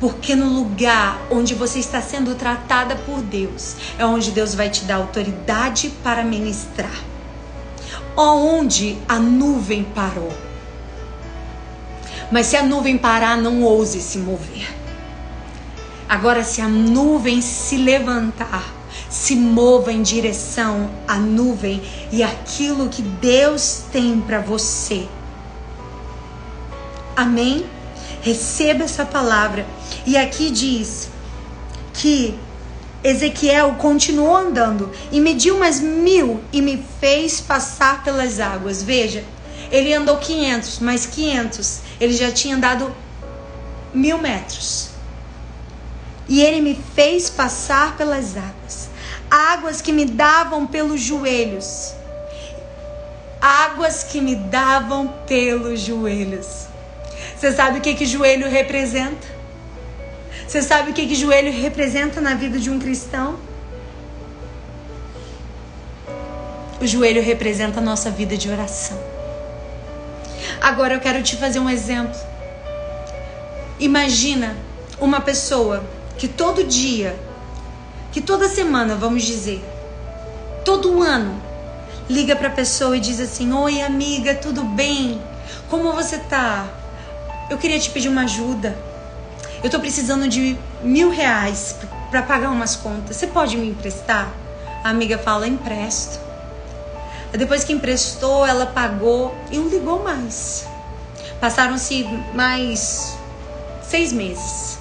[0.00, 4.84] porque no lugar onde você está sendo tratada por Deus, é onde Deus vai te
[4.84, 7.02] dar autoridade para ministrar.
[8.16, 10.32] Onde a nuvem parou.
[12.30, 14.68] Mas se a nuvem parar, não ouse se mover.
[16.08, 18.64] Agora, se a nuvem se levantar,
[19.08, 21.82] se mova em direção à nuvem
[22.12, 25.06] e aquilo que Deus tem para você.
[27.16, 27.66] Amém?
[28.22, 29.66] Receba essa palavra.
[30.06, 31.08] E aqui diz
[31.94, 32.38] que
[33.02, 38.82] Ezequiel continuou andando e mediu mais mil e me fez passar pelas águas.
[38.82, 39.24] Veja,
[39.70, 41.80] ele andou 500, mais 500.
[42.00, 42.94] Ele já tinha andado
[43.94, 44.90] mil metros.
[46.28, 48.88] E ele me fez passar pelas águas.
[49.30, 51.94] Águas que me davam pelos joelhos.
[53.40, 56.66] Águas que me davam pelos joelhos.
[57.36, 59.37] Você sabe o que, que joelho representa?
[60.48, 63.38] Você sabe o que, que joelho representa na vida de um cristão?
[66.80, 68.98] O joelho representa a nossa vida de oração.
[70.58, 72.18] Agora eu quero te fazer um exemplo.
[73.78, 74.56] Imagina
[74.98, 75.84] uma pessoa
[76.16, 77.14] que todo dia,
[78.10, 79.62] que toda semana, vamos dizer,
[80.64, 81.42] todo ano,
[82.08, 85.20] liga para a pessoa e diz assim: Oi, amiga, tudo bem?
[85.68, 86.66] Como você tá?
[87.50, 88.87] Eu queria te pedir uma ajuda.
[89.62, 91.76] Eu tô precisando de mil reais
[92.10, 93.16] para pagar umas contas.
[93.16, 94.32] Você pode me emprestar?
[94.84, 96.20] A amiga fala, empresto.
[97.32, 100.66] Depois que emprestou, ela pagou e não ligou mais.
[101.40, 102.04] Passaram-se
[102.34, 103.18] mais
[103.82, 104.78] seis meses.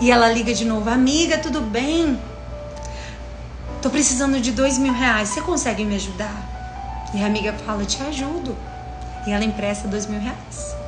[0.00, 2.18] E ela liga de novo, amiga, tudo bem?
[3.80, 5.28] Tô precisando de dois mil reais.
[5.28, 6.34] Você consegue me ajudar?
[7.14, 8.56] E a amiga fala, te ajudo.
[9.26, 10.79] E ela empresta dois mil reais.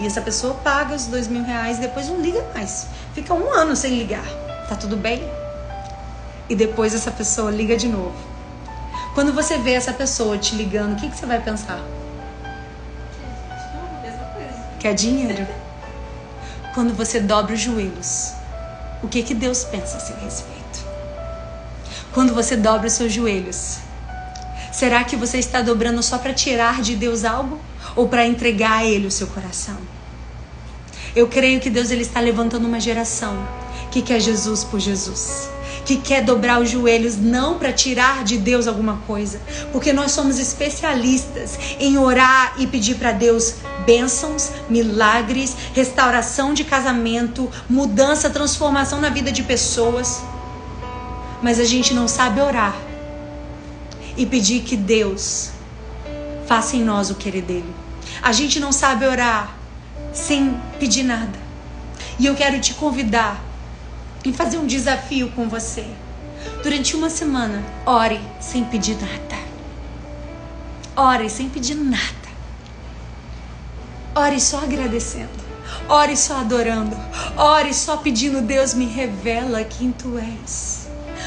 [0.00, 2.86] E essa pessoa paga os dois mil reais e depois não liga mais.
[3.14, 4.26] Fica um ano sem ligar.
[4.68, 5.22] Tá tudo bem?
[6.48, 8.14] E depois essa pessoa liga de novo.
[9.14, 11.80] Quando você vê essa pessoa te ligando, o que, que você vai pensar?
[14.80, 15.46] Quer dinheiro?
[16.74, 18.32] Quando você dobra os joelhos,
[19.02, 20.84] o que, que Deus pensa a seu respeito?
[22.12, 23.78] Quando você dobra os seus joelhos,
[24.72, 27.60] será que você está dobrando só para tirar de Deus algo?
[27.96, 29.76] Ou para entregar a Ele o seu coração.
[31.14, 33.36] Eu creio que Deus ele está levantando uma geração
[33.92, 35.48] que quer Jesus por Jesus,
[35.84, 39.40] que quer dobrar os joelhos não para tirar de Deus alguma coisa,
[39.70, 43.54] porque nós somos especialistas em orar e pedir para Deus
[43.86, 50.20] bênçãos, milagres, restauração de casamento, mudança, transformação na vida de pessoas.
[51.40, 52.76] Mas a gente não sabe orar
[54.16, 55.50] e pedir que Deus
[56.48, 57.83] faça em nós o querer dele.
[58.22, 59.54] A gente não sabe orar
[60.12, 61.38] sem pedir nada.
[62.18, 63.42] E eu quero te convidar
[64.24, 65.84] em fazer um desafio com você.
[66.62, 69.42] Durante uma semana, ore sem pedir nada.
[70.96, 72.24] Ore sem pedir nada.
[74.14, 75.44] Ore só agradecendo.
[75.88, 76.96] Ore só adorando.
[77.36, 80.83] Ore só pedindo, Deus me revela quem tu és.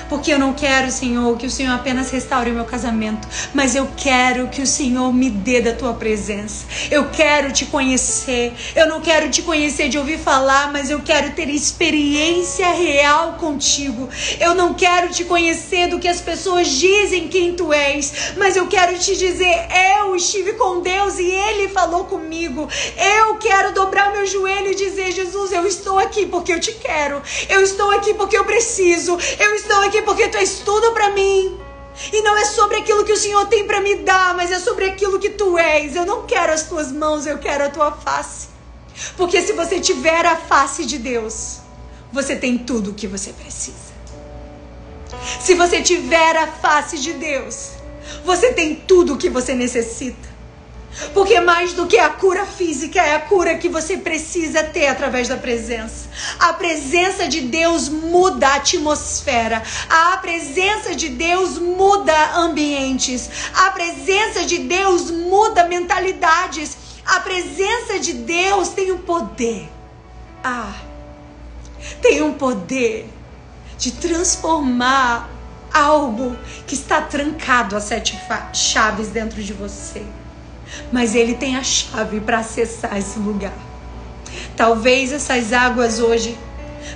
[0.09, 3.89] Porque eu não quero, Senhor, que o Senhor apenas restaure o meu casamento, mas eu
[3.97, 6.65] quero que o Senhor me dê da tua presença.
[6.89, 8.53] Eu quero te conhecer.
[8.75, 14.09] Eu não quero te conhecer de ouvir falar, mas eu quero ter experiência real contigo.
[14.39, 18.67] Eu não quero te conhecer do que as pessoas dizem quem tu és, mas eu
[18.67, 19.67] quero te dizer,
[19.99, 22.69] eu estive com Deus e ele falou comigo.
[23.19, 27.21] Eu quero dobrar meu joelho e dizer, Jesus, eu estou aqui porque eu te quero.
[27.49, 29.17] Eu estou aqui porque eu preciso.
[29.39, 31.59] Eu estou aqui porque tu és tudo para mim.
[32.13, 34.85] E não é sobre aquilo que o Senhor tem para me dar, mas é sobre
[34.85, 35.95] aquilo que tu és.
[35.95, 38.49] Eu não quero as tuas mãos, eu quero a tua face.
[39.15, 41.57] Porque se você tiver a face de Deus,
[42.11, 43.97] você tem tudo o que você precisa.
[45.39, 47.71] Se você tiver a face de Deus,
[48.23, 50.36] você tem tudo o que você necessita.
[51.13, 55.27] Porque mais do que a cura física é a cura que você precisa ter através
[55.27, 56.09] da presença.
[56.39, 59.61] A presença de Deus muda a atmosfera.
[59.89, 63.29] A presença de Deus muda ambientes.
[63.53, 66.75] A presença de Deus muda mentalidades.
[67.05, 69.69] A presença de Deus tem um poder.
[70.43, 70.73] Ah,
[72.01, 73.07] tem um poder
[73.77, 75.29] de transformar
[75.71, 76.35] algo
[76.65, 78.19] que está trancado a sete
[78.53, 80.03] chaves dentro de você
[80.91, 83.53] mas ele tem a chave para acessar esse lugar.
[84.55, 86.37] Talvez essas águas hoje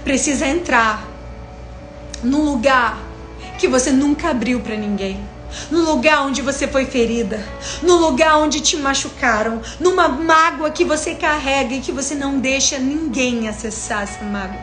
[0.04, 1.08] precisa entrar
[2.24, 2.98] num lugar
[3.58, 5.20] que você nunca abriu para ninguém.
[5.70, 7.46] No lugar onde você foi ferida,
[7.82, 12.80] no lugar onde te machucaram, numa mágoa que você carrega e que você não deixa
[12.80, 14.60] ninguém acessar essa mágoa.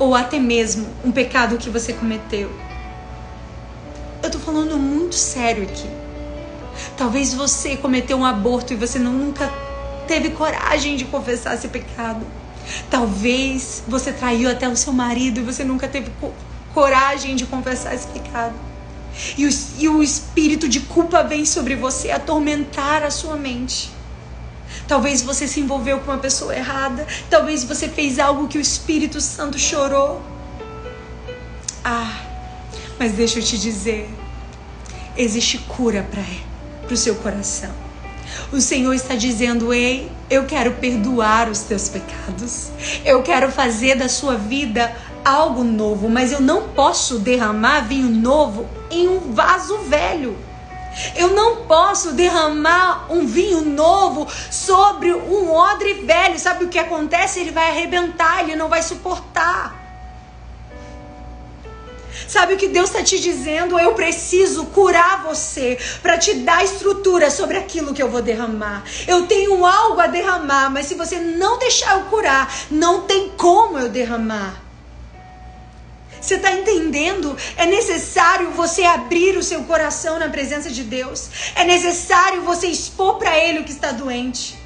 [0.00, 2.50] Ou até mesmo um pecado que você cometeu.
[4.20, 6.01] Eu tô falando muito sério aqui.
[6.96, 9.50] Talvez você cometeu um aborto e você não, nunca
[10.06, 12.24] teve coragem de confessar esse pecado.
[12.90, 16.10] Talvez você traiu até o seu marido e você nunca teve
[16.74, 18.54] coragem de confessar esse pecado.
[19.36, 23.90] E o, e o espírito de culpa vem sobre você atormentar a sua mente.
[24.88, 27.06] Talvez você se envolveu com uma pessoa errada.
[27.28, 30.22] Talvez você fez algo que o Espírito Santo chorou.
[31.84, 32.20] Ah,
[32.98, 34.08] mas deixa eu te dizer,
[35.16, 36.22] existe cura para
[36.92, 37.70] o seu coração.
[38.52, 42.70] O Senhor está dizendo: Ei, eu quero perdoar os teus pecados.
[43.04, 48.66] Eu quero fazer da sua vida algo novo, mas eu não posso derramar vinho novo
[48.90, 50.36] em um vaso velho.
[51.16, 56.38] Eu não posso derramar um vinho novo sobre um odre velho.
[56.38, 57.40] Sabe o que acontece?
[57.40, 59.81] Ele vai arrebentar, ele não vai suportar.
[62.32, 63.78] Sabe o que Deus está te dizendo?
[63.78, 68.82] Eu preciso curar você para te dar estrutura sobre aquilo que eu vou derramar.
[69.06, 73.78] Eu tenho algo a derramar, mas se você não deixar eu curar, não tem como
[73.78, 74.62] eu derramar.
[76.18, 77.36] Você está entendendo?
[77.54, 81.28] É necessário você abrir o seu coração na presença de Deus.
[81.54, 84.56] É necessário você expor para Ele o que está doente.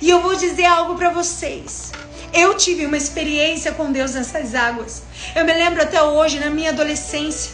[0.00, 1.90] E eu vou dizer algo para vocês.
[2.32, 5.02] Eu tive uma experiência com Deus nessas águas.
[5.34, 7.52] Eu me lembro até hoje, na minha adolescência.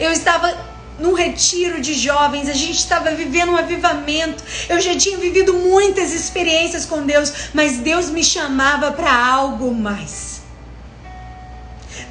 [0.00, 4.42] Eu estava num retiro de jovens, a gente estava vivendo um avivamento.
[4.68, 10.42] Eu já tinha vivido muitas experiências com Deus, mas Deus me chamava para algo mais.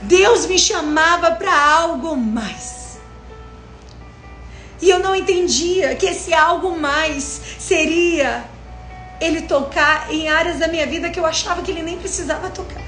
[0.04, 3.00] Deus me chamava para algo mais.
[4.82, 8.44] E eu não entendia que esse algo mais seria
[9.22, 12.82] ele tocar em áreas da minha vida que eu achava que ele nem precisava tocar.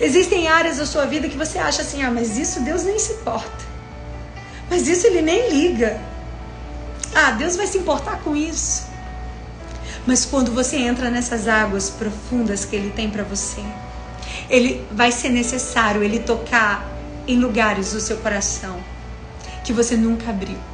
[0.00, 3.12] Existem áreas da sua vida que você acha assim: ah, mas isso Deus nem se
[3.12, 3.64] importa.
[4.68, 6.00] Mas isso ele nem liga.
[7.14, 8.86] Ah, Deus vai se importar com isso.
[10.06, 13.62] Mas quando você entra nessas águas profundas que ele tem para você,
[14.50, 16.84] ele vai ser necessário ele tocar
[17.26, 18.82] em lugares do seu coração
[19.64, 20.73] que você nunca abriu.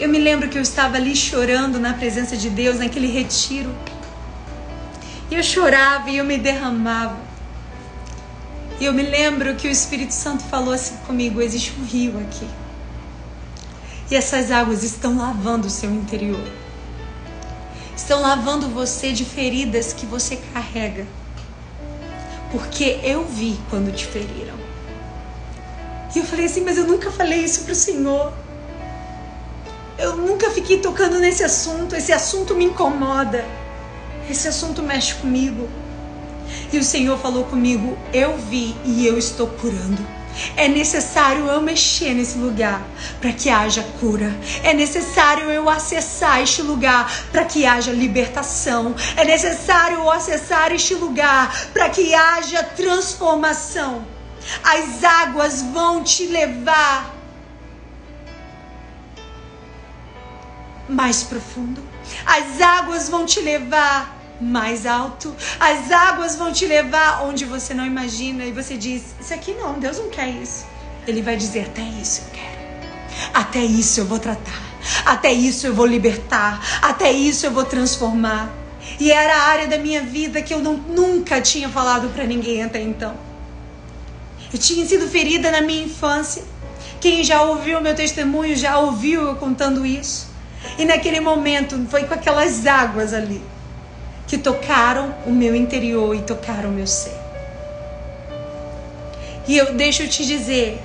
[0.00, 3.72] Eu me lembro que eu estava ali chorando na presença de Deus naquele retiro.
[5.30, 7.18] E eu chorava e eu me derramava.
[8.80, 12.48] E eu me lembro que o Espírito Santo falou assim comigo: existe um rio aqui.
[14.10, 16.48] E essas águas estão lavando o seu interior.
[17.94, 21.06] Estão lavando você de feridas que você carrega
[22.50, 24.58] porque eu vi quando te feriram.
[26.14, 28.32] E eu falei assim, mas eu nunca falei isso pro Senhor.
[30.00, 33.44] Eu nunca fiquei tocando nesse assunto, esse assunto me incomoda.
[34.30, 35.68] Esse assunto mexe comigo.
[36.72, 40.20] E o Senhor falou comigo: Eu vi e eu estou curando.
[40.56, 42.82] É necessário eu mexer nesse lugar
[43.20, 44.34] para que haja cura.
[44.62, 48.94] É necessário eu acessar este lugar para que haja libertação.
[49.16, 54.06] É necessário eu acessar este lugar para que haja transformação.
[54.64, 57.19] As águas vão te levar
[60.90, 61.82] mais profundo.
[62.26, 65.34] As águas vão te levar mais alto.
[65.58, 69.78] As águas vão te levar onde você não imagina e você diz: Isso aqui não,
[69.78, 70.66] Deus não quer isso.
[71.06, 72.60] Ele vai dizer: Até isso eu quero.
[73.34, 74.62] Até isso eu vou tratar.
[75.04, 76.80] Até isso eu vou libertar.
[76.82, 78.50] Até isso eu vou transformar.
[78.98, 82.62] E era a área da minha vida que eu não, nunca tinha falado para ninguém
[82.62, 83.14] até então.
[84.52, 86.42] Eu tinha sido ferida na minha infância.
[87.00, 90.29] Quem já ouviu meu testemunho já ouviu eu contando isso.
[90.78, 93.42] E naquele momento foi com aquelas águas ali
[94.26, 97.18] que tocaram o meu interior e tocaram o meu ser.
[99.48, 100.80] E eu deixo te dizer,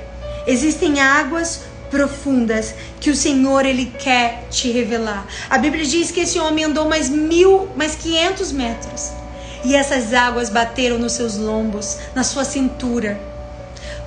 [0.47, 1.61] existem águas
[1.91, 5.27] profundas que o Senhor ele quer te revelar.
[5.49, 9.11] A Bíblia diz que esse homem andou mais mil, mais quinhentos metros
[9.63, 13.19] e essas águas bateram nos seus lombos, na sua cintura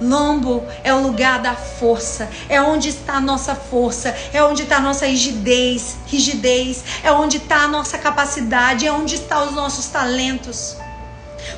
[0.00, 4.76] Lombo é o lugar da força, é onde está a nossa força, é onde está
[4.76, 9.86] a nossa rigidez, rigidez, é onde está a nossa capacidade, é onde estão os nossos
[9.86, 10.76] talentos.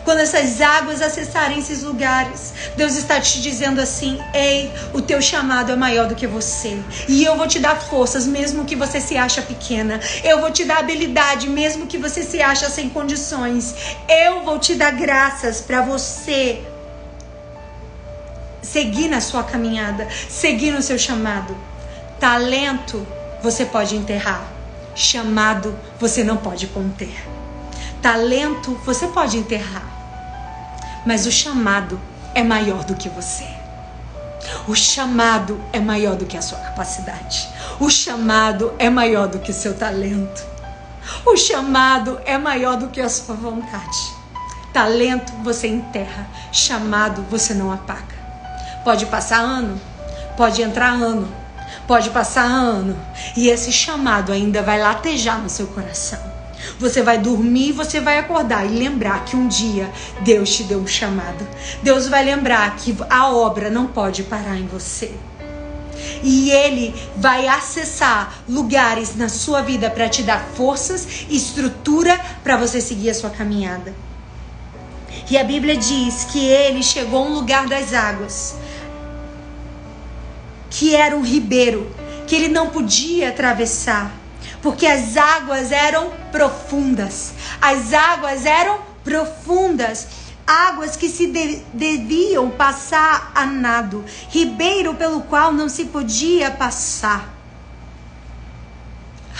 [0.05, 5.72] Quando essas águas acessarem esses lugares, Deus está te dizendo assim: ei, o teu chamado
[5.72, 6.78] é maior do que você.
[7.09, 10.01] E eu vou te dar forças, mesmo que você se acha pequena.
[10.22, 13.74] Eu vou te dar habilidade, mesmo que você se acha sem condições.
[14.09, 16.62] Eu vou te dar graças para você
[18.63, 21.57] seguir na sua caminhada, seguir no seu chamado.
[22.19, 23.07] Talento
[23.43, 24.45] você pode enterrar,
[24.95, 27.27] chamado você não pode conter.
[28.03, 29.85] Talento você pode enterrar,
[31.07, 32.01] mas o chamado
[32.35, 33.47] é maior do que você.
[34.67, 37.49] O chamado é maior do que a sua capacidade.
[37.79, 40.45] O chamado é maior do que o seu talento.
[41.27, 43.99] O chamado é maior do que a sua vontade.
[44.73, 48.20] Talento você enterra, chamado você não apaga.
[48.85, 49.81] Pode passar ano,
[50.37, 51.28] pode entrar ano,
[51.87, 52.99] pode passar ano,
[53.37, 56.18] e esse chamado ainda vai latejar no seu coração.
[56.78, 59.91] Você vai dormir, você vai acordar e lembrar que um dia
[60.22, 61.47] Deus te deu um chamado.
[61.83, 65.12] Deus vai lembrar que a obra não pode parar em você.
[66.22, 72.57] E ele vai acessar lugares na sua vida para te dar forças e estrutura para
[72.57, 73.95] você seguir a sua caminhada.
[75.31, 78.57] E a Bíblia diz que ele chegou a um lugar das águas,
[80.68, 81.89] que era um ribeiro,
[82.26, 84.12] que ele não podia atravessar,
[84.61, 87.33] porque as águas eram profundas.
[87.62, 90.09] As águas eram profundas
[90.45, 97.33] águas que se de, deviam passar a nado, ribeiro pelo qual não se podia passar.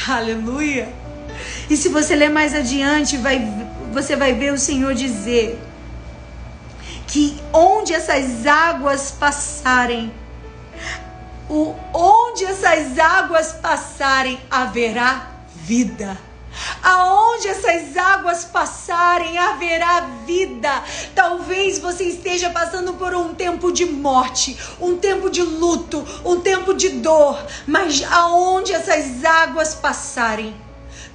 [0.07, 0.88] Aleluia!
[1.68, 3.41] E se você ler mais adiante, vai,
[3.93, 5.61] você vai ver o Senhor dizer
[7.11, 10.13] que onde essas águas passarem,
[11.49, 16.17] o, onde essas águas passarem, haverá vida.
[16.83, 20.85] Aonde essas águas passarem, haverá vida.
[21.13, 26.73] Talvez você esteja passando por um tempo de morte, um tempo de luto, um tempo
[26.75, 30.55] de dor, mas aonde essas águas passarem,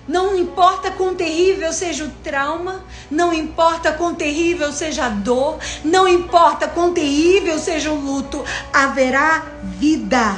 [0.07, 6.07] não importa quão terrível seja o trauma, não importa quão terrível seja a dor, não
[6.07, 10.35] importa quão terrível seja o luto, haverá vida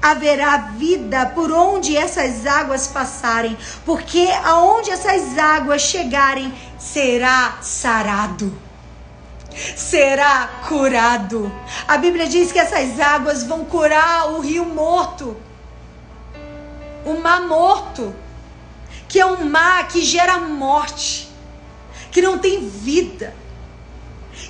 [0.00, 8.52] haverá vida por onde essas águas passarem, porque aonde essas águas chegarem, será sarado.
[9.74, 11.50] Será curado.
[11.88, 15.36] A Bíblia diz que essas águas vão curar o rio morto,
[17.04, 18.14] o mar morto,
[19.08, 21.28] que é um mar que gera morte,
[22.10, 23.34] que não tem vida.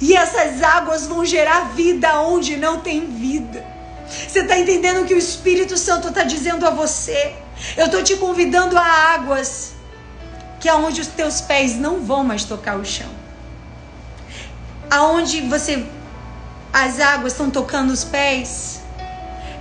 [0.00, 3.64] E essas águas vão gerar vida onde não tem vida.
[4.09, 7.34] Você está entendendo o que o Espírito Santo está dizendo a você?
[7.76, 9.74] Eu estou te convidando a águas
[10.61, 13.11] que é onde os teus pés não vão mais tocar o chão.
[14.90, 15.84] Aonde você
[16.72, 18.80] as águas estão tocando os pés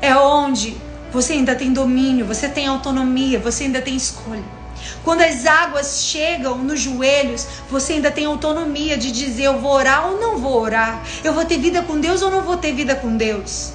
[0.02, 0.78] é onde
[1.12, 4.44] você ainda tem domínio, você tem autonomia, você ainda tem escolha.
[5.06, 10.08] Quando as águas chegam nos joelhos, você ainda tem autonomia de dizer eu vou orar
[10.10, 11.04] ou não vou orar.
[11.24, 13.72] Eu vou ter vida com Deus ou não vou ter vida com Deus.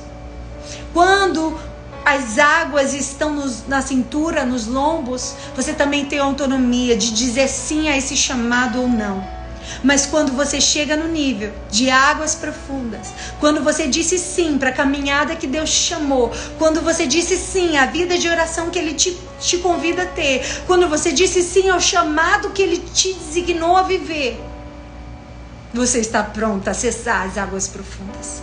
[0.93, 1.57] Quando
[2.05, 7.89] as águas estão nos, na cintura, nos lombos, você também tem autonomia de dizer sim
[7.89, 9.40] a esse chamado ou não.
[9.83, 13.09] Mas quando você chega no nível de águas profundas,
[13.39, 17.77] quando você disse sim para a caminhada que Deus te chamou, quando você disse sim
[17.77, 21.69] à vida de oração que Ele te, te convida a ter, quando você disse sim
[21.71, 24.41] ao chamado que Ele te designou a viver,
[25.73, 28.43] você está pronto a acessar as águas profundas.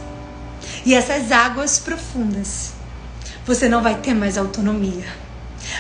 [0.86, 2.72] E essas águas profundas,
[3.46, 5.27] você não vai ter mais autonomia.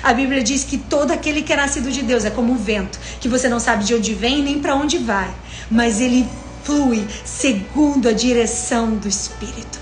[0.03, 2.99] A Bíblia diz que todo aquele que é nascido de Deus é como o vento,
[3.19, 5.33] que você não sabe de onde vem nem para onde vai,
[5.69, 6.27] mas ele
[6.63, 9.79] flui segundo a direção do Espírito.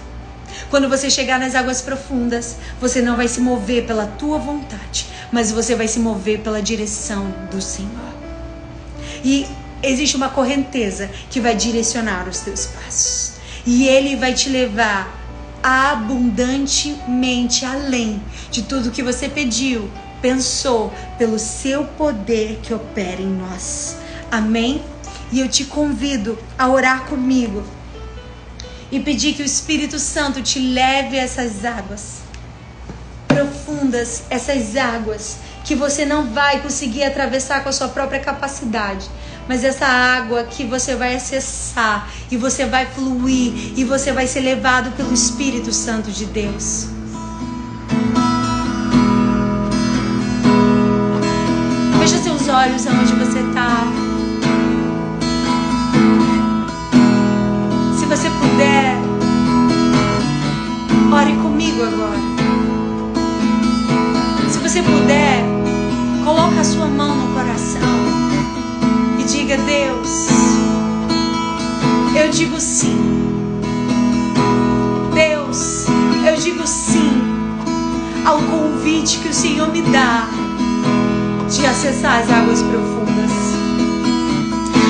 [0.70, 5.51] Quando você chegar nas águas profundas, você não vai se mover pela tua vontade, mas
[5.51, 8.16] você vai se mover pela direção do Senhor.
[9.24, 9.45] E
[9.82, 13.34] existe uma correnteza que vai direcionar os teus passos
[13.66, 15.22] e ele vai te levar
[15.63, 19.89] abundantemente além de tudo que você pediu,
[20.26, 23.98] pensou, pelo seu poder que opera em nós.
[24.32, 24.84] Amém?
[25.32, 27.64] E eu te convido a orar comigo
[28.92, 32.22] e pedir que o Espírito Santo te leve a essas águas
[33.28, 39.08] profundas, essas águas que você não vai conseguir atravessar com a sua própria capacidade,
[39.48, 44.40] mas essa água que você vai acessar e você vai fluir e você vai ser
[44.40, 46.95] levado pelo Espírito Santo de Deus.
[52.66, 53.86] Olhos aonde você está.
[57.97, 58.97] Se você puder,
[61.13, 62.20] ore comigo agora.
[64.49, 65.43] Se você puder,
[66.24, 68.26] coloque a sua mão no coração
[69.26, 70.28] diga: Deus,
[72.16, 72.95] eu digo sim.
[75.13, 75.86] Deus,
[76.28, 77.22] eu digo sim
[78.26, 80.28] ao convite que o Senhor me dá
[81.76, 83.32] acessar as águas profundas.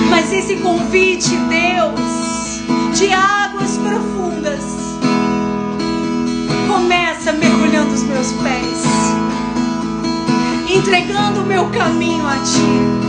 [0.07, 2.61] Mas esse convite, Deus,
[2.95, 4.61] de águas profundas,
[6.67, 8.83] começa mergulhando os meus pés,
[10.69, 13.05] entregando o meu caminho a Ti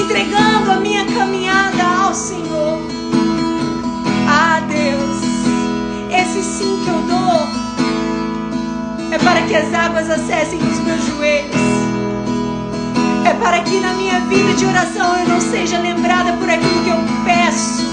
[0.00, 2.78] entregando a minha caminhada ao Senhor.
[4.28, 5.22] Ah, Deus,
[6.08, 7.48] esse sim que eu dou
[9.10, 11.77] é para que as águas acessem os meus joelhos.
[13.40, 16.98] Para que na minha vida de oração eu não seja lembrada por aquilo que eu
[17.24, 17.84] peço.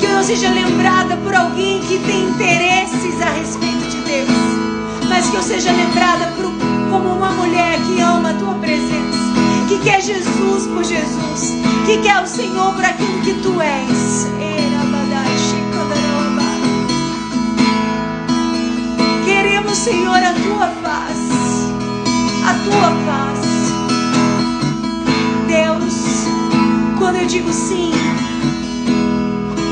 [0.00, 5.08] Que eu não seja lembrada por alguém que tem interesses a respeito de Deus.
[5.08, 6.44] Mas que eu seja lembrada por,
[6.90, 9.18] como uma mulher que ama a tua presença.
[9.68, 11.52] Que quer Jesus por Jesus.
[11.86, 14.34] Que quer o Senhor por aquilo que tu és.
[19.24, 21.32] Queremos, Senhor, a tua face.
[22.46, 23.43] A tua face.
[25.54, 26.26] Deus,
[26.98, 27.92] quando eu digo sim,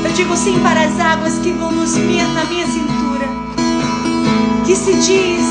[0.05, 3.27] eu digo sim para as águas que vão nos, na minha cintura.
[4.65, 5.43] Que se diz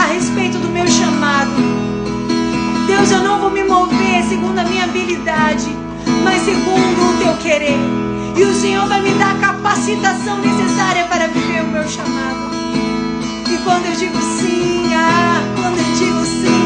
[0.00, 1.52] a respeito do meu chamado.
[2.88, 5.70] Deus, eu não vou me mover segundo a minha habilidade,
[6.24, 7.78] mas segundo o teu querer.
[8.36, 12.50] E o Senhor vai me dar a capacitação necessária para viver o meu chamado.
[13.48, 16.65] E quando eu digo sim, ah, quando eu digo sim,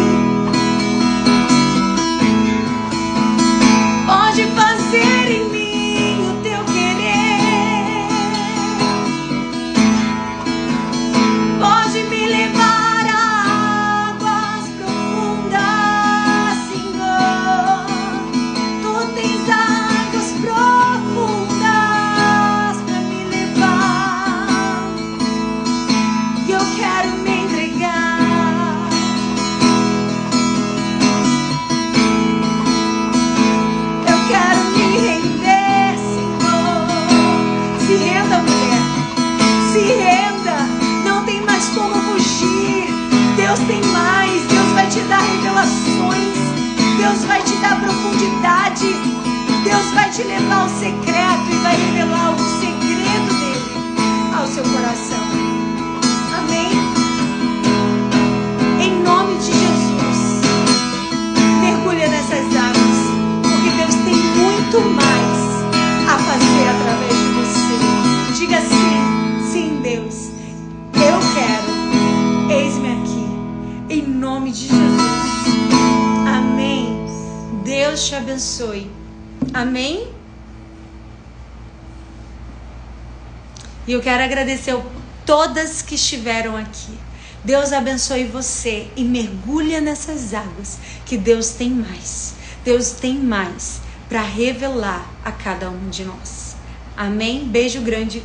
[84.01, 84.83] eu quero agradecer a
[85.27, 86.99] todas que estiveram aqui.
[87.45, 92.33] Deus abençoe você e mergulha nessas águas, que Deus tem mais.
[92.65, 96.57] Deus tem mais para revelar a cada um de nós.
[96.97, 97.45] Amém?
[97.45, 98.23] Beijo grande.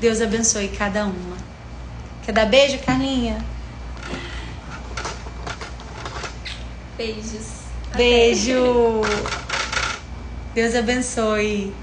[0.00, 1.36] Deus abençoe cada uma.
[2.22, 3.44] Quer dar beijo, Carlinha?
[6.96, 7.46] Beijos.
[7.94, 9.02] Beijo.
[10.54, 11.74] Deus abençoe.